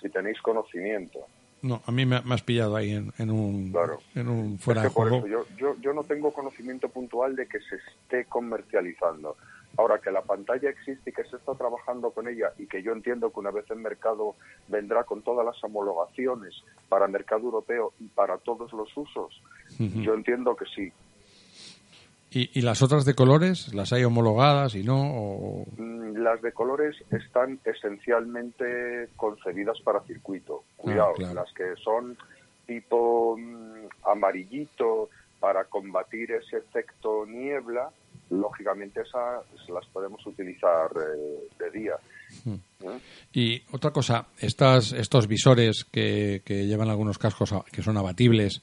[0.00, 1.26] si tenéis conocimiento.
[1.60, 3.74] No, a mí me, has pillado ahí en, un,
[4.14, 5.26] en un fuera de juego.
[5.26, 9.36] yo, yo, yo no tengo conocimiento puntual de que se esté comercializando.
[9.78, 12.92] Ahora que la pantalla existe y que se está trabajando con ella y que yo
[12.92, 14.34] entiendo que una vez en mercado
[14.68, 16.54] vendrá con todas las homologaciones
[16.88, 19.42] para mercado europeo y para todos los usos,
[19.78, 20.92] yo entiendo que sí.
[22.30, 23.72] ¿Y, las otras de colores?
[23.72, 25.64] ¿Las hay homologadas y no?
[25.78, 30.64] Mm, las de colores están esencialmente concebidas para circuito.
[30.66, 32.18] Ah, Cuidado, las que son
[32.66, 35.08] tipo mm, amarillito
[35.40, 37.90] para combatir ese efecto niebla,
[38.30, 41.94] lógicamente esas las podemos utilizar eh, de día.
[42.44, 42.54] Hmm.
[42.80, 42.98] ¿Eh?
[43.32, 48.62] Y otra cosa, estas, estos visores que, que, llevan algunos cascos que son abatibles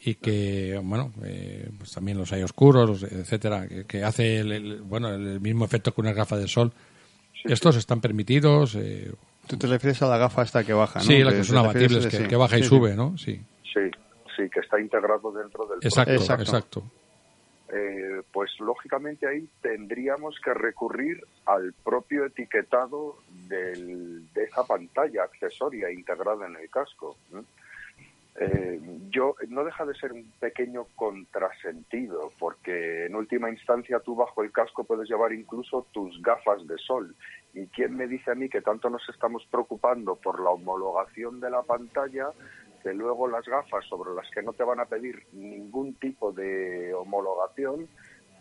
[0.00, 5.40] y que, bueno, eh, pues también los hay oscuros, etcétera, que, hace el, bueno, el
[5.40, 6.72] mismo efecto que una gafa de sol.
[7.44, 8.78] ¿Estos están permitidos?
[9.46, 11.04] Tú te refieres a la gafa esta que baja, ¿no?
[11.04, 13.16] Sí, la que, son abatibles, que, baja y sube, ¿no?
[13.18, 13.40] Sí.
[13.62, 13.90] Sí,
[14.36, 15.78] sí, que está integrado dentro del...
[15.82, 16.84] Exacto, exacto.
[17.72, 23.16] Eh, pues lógicamente ahí tendríamos que recurrir al propio etiquetado
[23.48, 27.16] del, de esa pantalla accesoria integrada en el casco.
[28.36, 34.42] Eh, yo no deja de ser un pequeño contrasentido porque en última instancia tú bajo
[34.42, 37.14] el casco puedes llevar incluso tus gafas de sol
[37.54, 41.50] y quién me dice a mí que tanto nos estamos preocupando por la homologación de
[41.50, 42.30] la pantalla
[42.84, 46.92] Desde luego las gafas sobre las que no te van a pedir ningún tipo de
[46.92, 47.88] homologación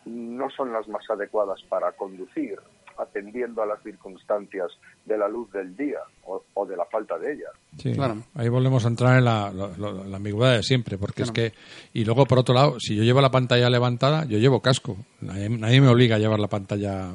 [0.05, 2.59] no son las más adecuadas para conducir,
[2.97, 4.69] atendiendo a las circunstancias
[5.05, 7.47] de la luz del día o, o de la falta de ella.
[7.77, 7.93] Sí,
[8.35, 11.53] ahí volvemos a entrar en la, la- la- la ambigüedad de siempre, porque es que...
[11.93, 14.97] Y luego, por otro lado, si yo llevo la pantalla levantada, yo llevo casco.
[15.21, 17.13] Nadie, nadie me obliga a llevar la pantalla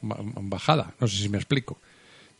[0.00, 0.94] ba- bajada.
[0.98, 1.76] No sé si me explico.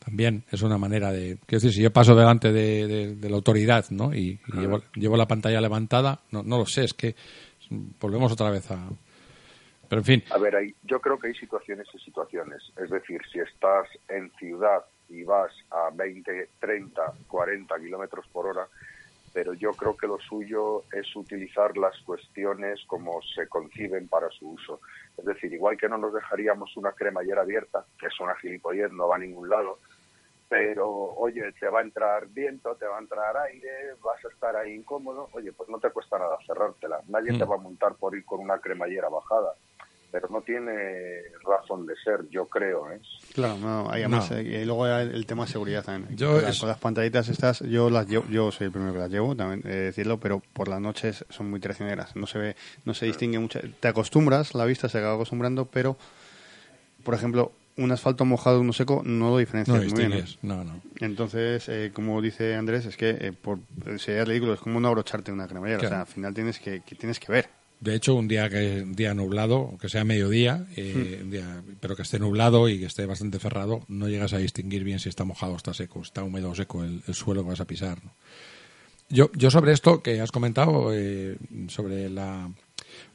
[0.03, 1.37] También es una manera de...
[1.45, 4.13] Quiero decir, si yo paso delante de, de- de la autoridad ¿no?
[4.13, 7.15] y, y llevo, llevo la pantalla levantada, no, no lo sé, es que
[7.99, 8.89] volvemos otra vez a...
[9.89, 12.61] Pero en fin, A ver, hay, yo creo que hay situaciones y situaciones.
[12.81, 18.67] Es decir, si estás en ciudad y vas a 20, 30, 40 kilómetros por hora,
[19.33, 24.49] pero yo creo que lo suyo es utilizar las cuestiones como se conciben para su
[24.51, 24.79] uso.
[25.17, 29.07] Es decir, igual que no nos dejaríamos una cremallera abierta, que es una gilipollez, no
[29.07, 29.79] va a ningún lado,
[30.53, 34.55] pero oye, te va a entrar viento, te va a entrar aire, vas a estar
[34.55, 37.01] ahí incómodo, oye, pues no te cuesta nada cerrártela.
[37.07, 39.55] Nadie te va a montar por ir con una cremallera bajada,
[40.11, 43.01] pero no tiene razón de ser, yo creo, ¿eh?
[43.33, 44.37] Claro, no, hay además, No.
[44.37, 46.15] eh, y luego el tema de seguridad también.
[46.15, 48.93] Yo con, las, es- con las pantallitas estas, yo las llevo, yo soy el primero
[48.93, 52.15] que las llevo, también de decirlo, pero por las noches son muy traicioneras.
[52.15, 53.59] No se ve, no se distingue mucho.
[53.79, 55.97] Te acostumbras, la vista se acaba acostumbrando, pero,
[57.03, 60.13] por ejemplo, un asfalto mojado, uno seco, no lo diferencias no muy bien.
[60.13, 60.25] ¿eh?
[60.41, 60.81] No, no.
[60.99, 63.59] Entonces, eh, como dice Andrés, es que eh, por
[63.97, 65.79] sería ridículo, es como no abrocharte una cremallera.
[65.79, 65.93] Claro.
[65.93, 67.49] O sea, al final tienes que, que tienes que ver.
[67.79, 71.95] De hecho, un día que un día nublado, aunque sea mediodía, eh, un día- pero
[71.97, 75.25] que esté nublado y que esté bastante cerrado, no llegas a distinguir bien si está
[75.25, 78.01] mojado o está seco, está húmedo o seco el, el suelo que vas a pisar.
[78.03, 78.13] ¿no?
[79.09, 81.35] Yo, yo sobre esto que has comentado, eh,
[81.67, 82.49] sobre la,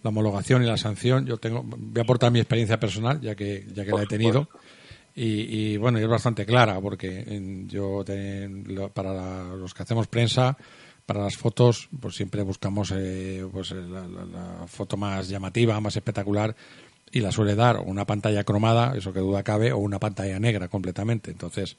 [0.03, 3.67] la homologación y la sanción, yo tengo, voy a aportar mi experiencia personal, ya que,
[3.75, 4.49] ya que la he tenido.
[5.15, 9.75] Y, y, bueno, y es bastante clara, porque en- yo te- lo- para la- los
[9.75, 10.57] que hacemos prensa,
[11.07, 15.97] para las fotos, pues siempre buscamos eh, pues la, la- la foto más llamativa, más
[15.97, 16.55] espectacular,
[17.11, 20.69] y la suele dar una pantalla cromada, eso que duda cabe, o una pantalla negra
[20.69, 21.31] completamente.
[21.33, 21.77] Entonces,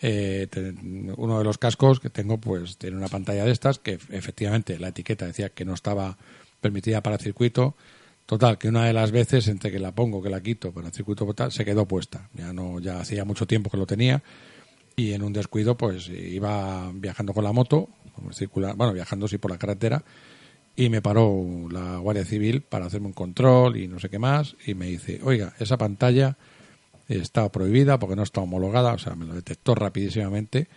[0.00, 0.72] eh, te-
[1.16, 4.88] uno de los cascos que tengo, pues tiene una pantalla de estas, que efectivamente la
[4.88, 6.16] etiqueta decía que no estaba
[6.60, 7.74] permitida para circuito.
[8.26, 10.92] Total, que una de las veces entre que la pongo, que la quito para el
[10.92, 12.28] circuito tal, se quedó puesta.
[12.34, 14.22] Ya no, ya hacía mucho tiempo que lo tenía.
[14.94, 17.88] Y en un descuido, pues iba viajando con la moto,
[18.32, 20.04] circular, bueno, viajando sí por la carretera.
[20.76, 24.56] Y me paró la Guardia Civil para hacerme un control y no sé qué más.
[24.64, 26.36] Y me dice, oiga, esa pantalla
[27.08, 30.68] está prohibida porque no está homologada, o sea, me lo detectó rapidísimamente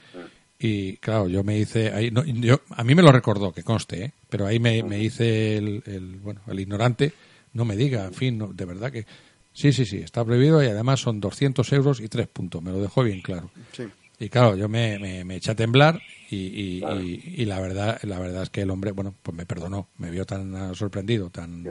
[0.65, 4.05] y claro, yo me hice ahí, no, yo, a mí me lo recordó, que conste,
[4.05, 4.13] ¿eh?
[4.29, 7.11] pero ahí me, me hice el, el, bueno, el ignorante,
[7.53, 9.05] no me diga, en fin, no, de verdad que
[9.51, 12.81] sí, sí, sí, está prohibido y además son 200 euros y tres puntos, me lo
[12.81, 13.51] dejó bien claro.
[13.73, 13.83] Sí.
[14.19, 15.99] Y claro, yo me, me, me eché a temblar
[16.29, 19.45] y, y, y- y la verdad la verdad es que el hombre, bueno, pues me
[19.45, 21.63] perdonó, me vio tan ah, sorprendido, tan,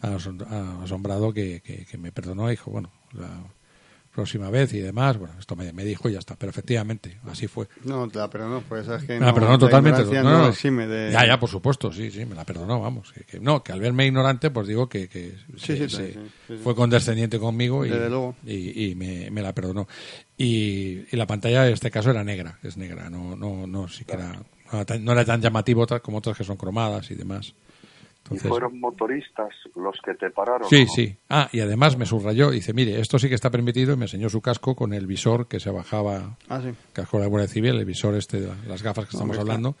[0.00, 3.44] tan asom- ah, asombrado que, que, que me perdonó y dijo, bueno, la
[4.16, 7.46] próxima vez y demás, bueno, esto me, me dijo y ya está, pero efectivamente, así
[7.46, 7.68] fue.
[7.84, 10.02] No, te la perdonó, pues sabes que Me la no, perdonó totalmente.
[10.04, 10.52] No, no no.
[10.88, 13.12] de- Ya, ya, por supuesto, sí, sí, me la perdonó, vamos.
[13.12, 16.12] Que, que no, que al verme ignorante, pues digo que, que Sí, se- sí, se-
[16.12, 16.56] sí, sí, sí.
[16.64, 18.34] fue condescendiente conmigo y, Desde luego.
[18.44, 19.86] y, y me, me la perdonó.
[20.38, 24.32] Y, y la pantalla en este caso era negra, es negra, no, no, no siquiera,
[24.72, 27.54] no era no era tan llamativo como otras que son cromadas y demás.
[28.30, 30.68] ¿Y fueron motoristas los que te pararon?
[30.68, 30.90] Sí, ¿no?
[30.94, 31.16] sí.
[31.28, 34.28] Ah, y además me subrayó, dice, mire, esto sí que está permitido y me enseñó
[34.28, 36.70] su casco con el visor que se bajaba, Ah, sí.
[36.92, 39.76] casco de la Guardia Civil, el visor este, de las gafas que estamos hablando,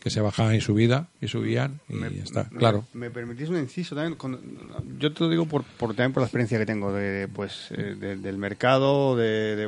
[0.00, 2.84] que se bajaban y subida y subían y ya está, claro.
[2.94, 4.16] ¿Me permitís un inciso también?
[4.16, 4.40] Con-
[4.98, 7.96] yo te lo digo por, por- también por la experiencia que tengo de, pues, eh,
[7.98, 9.66] de- del mercado, de, de-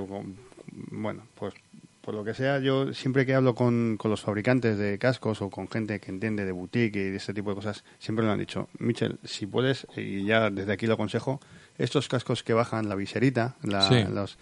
[0.93, 1.53] bueno, pues
[2.01, 5.51] por lo que sea, yo siempre que hablo con, con los fabricantes de cascos o
[5.51, 8.39] con gente que entiende de boutique y de este tipo de cosas, siempre me han
[8.39, 11.41] dicho, Michel, si puedes, y ya desde aquí lo aconsejo,
[11.79, 14.05] estos cascos que bajan la viserita, la- Sí.
[14.11, 14.39] los,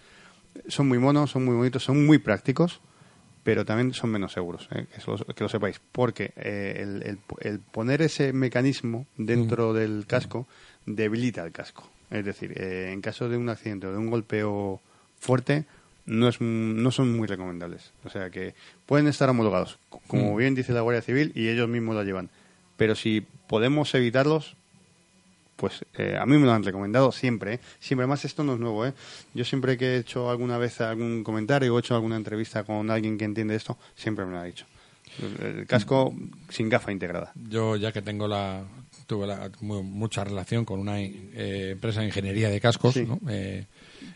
[0.67, 2.81] son muy monos, son muy bonitos, son muy prácticos,
[3.43, 4.85] pero también son menos seguros, ¿eh?
[4.91, 10.05] que, eso- que lo sepáis, porque eh, el, el- el poner ese mecanismo dentro del
[10.07, 10.47] casco
[10.85, 11.89] debilita el casco.
[12.09, 14.81] Es decir, eh, en caso de un accidente o de un golpeo
[15.19, 15.65] fuerte,
[16.09, 17.91] no, es, no son muy recomendables.
[18.03, 18.53] O sea que
[18.85, 20.37] pueden estar homologados, como Mm.
[20.37, 22.29] bien dice la Guardia Civil, y ellos mismos la llevan.
[22.77, 24.55] Pero si podemos evitarlos,
[25.55, 27.59] pues eh, a mí me lo han recomendado siempre, ¿eh?
[27.81, 28.93] siempre más esto no es nuevo, ¿eh?
[29.33, 32.89] Yo siempre que he hecho alguna vez algún comentario o he hecho alguna entrevista con
[32.89, 34.65] alguien que entiende esto, siempre me lo ha dicho.
[35.41, 36.13] El, casco
[36.47, 37.33] sin gafa integrada.
[37.49, 38.63] Yo ya que tengo la
[39.05, 42.93] tuve la- mu- mucha relación con una eh, empresa de ingeniería de cascos.
[42.93, 43.05] Sí.
[43.05, 43.19] ¿no?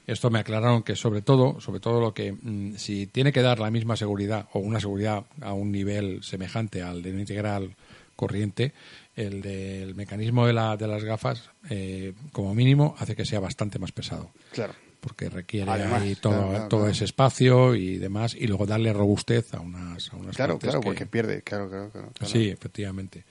[0.07, 3.59] Esto me aclararon que sobre todo, sobre todo lo que mm, si tiene que dar
[3.59, 7.75] la misma seguridad o una seguridad a un nivel semejante al de un integral
[8.15, 8.73] corriente,
[9.15, 13.79] el del mecanismo de, la, de las gafas, eh, como mínimo, hace que sea bastante
[13.79, 14.73] más pesado Claro.
[14.99, 16.91] porque requiere Además, ahí todo, claro, claro, todo claro.
[16.93, 20.85] ese espacio y demás, y luego darle robustez a unas, a unas Claro, claro, que-
[20.85, 21.41] porque pierde.
[21.41, 21.91] Claro, claro.
[22.25, 23.23] Sí, efectivamente.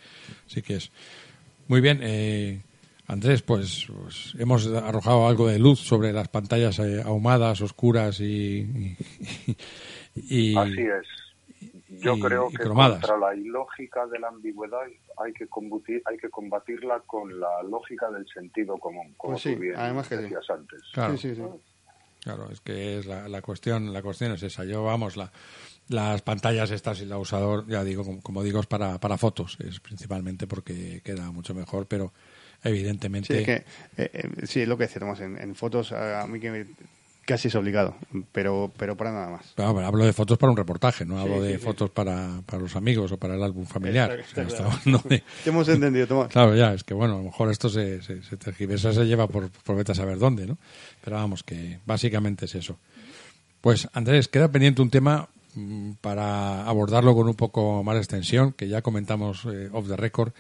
[0.47, 0.91] Sí que es.
[1.69, 2.61] Muy bien, eh,
[3.13, 8.97] Andrés, pues, pues hemos arrojado algo de luz sobre las pantallas eh, ahumadas, oscuras y.
[10.15, 11.07] y- y- Así es.
[12.01, 14.81] Yo y- creo que contra la ilógica de la ambigüedad
[15.19, 19.55] hay que combatir, hay que combatirla con la lógica del sentido común, como Pues sí,
[19.55, 20.23] tú bien además que sí.
[20.23, 20.81] decías antes.
[20.93, 21.17] Claro.
[21.17, 21.43] Sí, sí, sí.
[22.25, 24.65] Claro, es que es la, la cuestión, la cuestión es esa.
[24.65, 25.31] Yo, vamos, la,
[25.89, 29.59] las pantallas estas y la usador, ya digo, como, como digo, es para, para fotos,
[29.61, 32.13] es principalmente porque queda mucho mejor, pero
[32.65, 33.35] evidentemente.
[33.35, 33.55] Sí, es que,
[34.03, 36.67] eh, eh, sí, es lo que decíamos en, en fotos, a, a mí que me-
[37.25, 37.95] casi es obligado,
[38.33, 39.53] pero, pero para nada más.
[39.55, 41.65] Pero hablo de fotos para un reportaje, no hablo de sí, sí.
[41.65, 44.19] fotos para, para los amigos o para el álbum familiar.
[44.19, 44.71] Está- claro.
[45.05, 46.29] de- hemos entendido, Tomás.
[46.33, 49.29] Claro, ya, es que bueno, a lo mejor esto se, se, se tergiversa, se lleva
[49.29, 50.59] por, por vete a saber dónde, ¿no?
[51.05, 52.79] Pero vamos, que básicamente es eso.
[53.61, 58.67] Pues Andrés, queda pendiente un tema mm, para abordarlo con un poco más extensión, que
[58.67, 60.33] ya comentamos eh, off the record,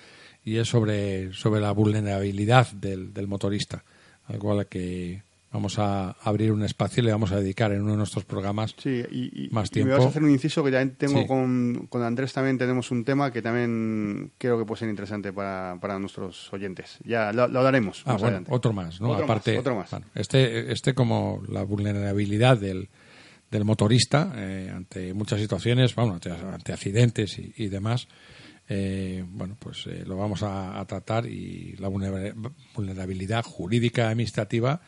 [0.44, 3.84] y es sobre, sobre la vulnerabilidad del, del motorista,
[4.26, 5.22] algo a la que
[5.52, 8.74] vamos a abrir un espacio y le vamos a dedicar en uno de nuestros programas
[8.78, 9.94] Sí, y, y- más y me tiempo.
[9.96, 11.26] vas a hacer un inciso que también tengo Sí.
[11.26, 15.76] con, con Andrés, también tenemos un tema que también creo que puede ser interesante para,
[15.78, 16.98] para nuestros oyentes.
[17.04, 18.50] Ya lo, lo hablaremos Ah, más bueno, adelante.
[18.54, 19.10] otro más, ¿no?
[19.10, 19.90] Otro Aparte, más, otro más.
[19.90, 22.88] bueno, este, este como la vulnerabilidad del,
[23.50, 28.08] del motorista eh, ante muchas situaciones, bueno, ante, ante accidentes y, y demás,
[28.68, 32.34] eh, bueno, pues eh, lo vamos a, a tratar y la vulnera-
[32.74, 34.80] vulnerabilidad jurídica administrativa.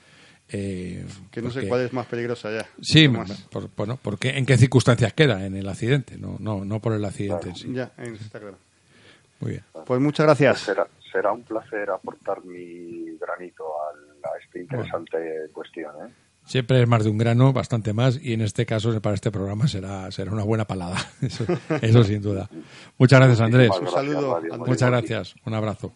[0.49, 2.67] eh, que no sé cuál es más peligrosa ya.
[2.81, 3.33] Sí, Tomás.
[3.51, 7.05] por- bueno, porque en qué circunstancias queda en el accidente, no, no, no por el
[7.05, 7.73] accidente en sí.
[7.73, 8.59] Ya, está claro.
[9.41, 9.65] Muy bien.
[9.87, 10.61] Pues muchas gracias.
[10.61, 15.19] Será, será un placer aportar mi granito a, a esta interesante
[15.53, 15.93] cuestión.
[16.07, 16.11] ¿eh?
[16.47, 19.67] Siempre es más de un grano, bastante más, y en este caso, para este programa,
[19.67, 20.97] será, será una buena palada.
[21.23, 21.45] Eso,
[21.81, 22.51] eso sin duda.
[22.99, 23.71] Muchas gracias, Andrés.
[23.71, 24.41] Gracias, saludo.
[24.67, 25.35] Muchas gracias.
[25.47, 25.95] Un abrazo.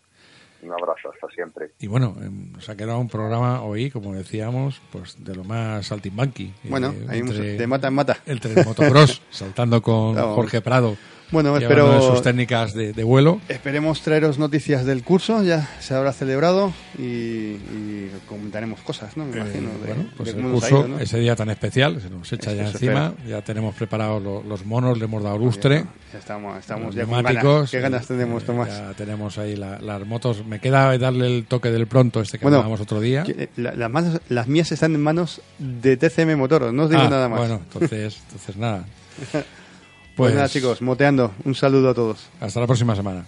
[0.62, 1.70] Un abrazo, hasta siempre.
[1.78, 5.86] Y bueno, eh, nos ha quedado un programa hoy, como decíamos, pues de lo más
[5.86, 6.44] saltimbanqui.
[6.46, 8.16] eh, Bueno, ahí hemos- entre- de mata en mata.
[8.26, 10.34] Entre el motocross, saltando con Vamos.
[10.34, 10.96] Jorge Prado.
[11.30, 13.40] Bueno, espero- de sus técnicas de, de vuelo.
[13.48, 19.24] Esperemos traeros noticias del curso, ya se habrá celebrado y, y comentaremos cosas, ¿no?
[19.26, 19.68] Me Eh, imagino.
[19.80, 20.98] de- bueno, pues de el curso, ido, ¿no?
[21.00, 23.12] ese día tan especial, se nos echa Eso ya encima.
[23.28, 25.84] Ya tenemos preparados lo- los monos, le hemos dado lustre.
[26.12, 27.70] Ya estamos, estamos los ya con ganas.
[27.70, 28.68] ¿Qué ganas eh, tenemos, eh, Tomás?
[28.68, 30.46] Ya tenemos ahí la- las motos.
[30.46, 33.24] Me queda darle el toque del pronto este que Bueno, hablábamos otro día.
[33.28, 37.02] Eh, la- las, manos- las mías están en manos de TCM Motor, no os digo
[37.02, 37.38] Ah, nada más.
[37.40, 38.86] Bueno, entonces, entonces nada.
[40.18, 41.32] Pues, pues, nada, chicos, moteando.
[41.44, 42.26] Un saludo a todos.
[42.40, 43.24] Hasta la próxima semana.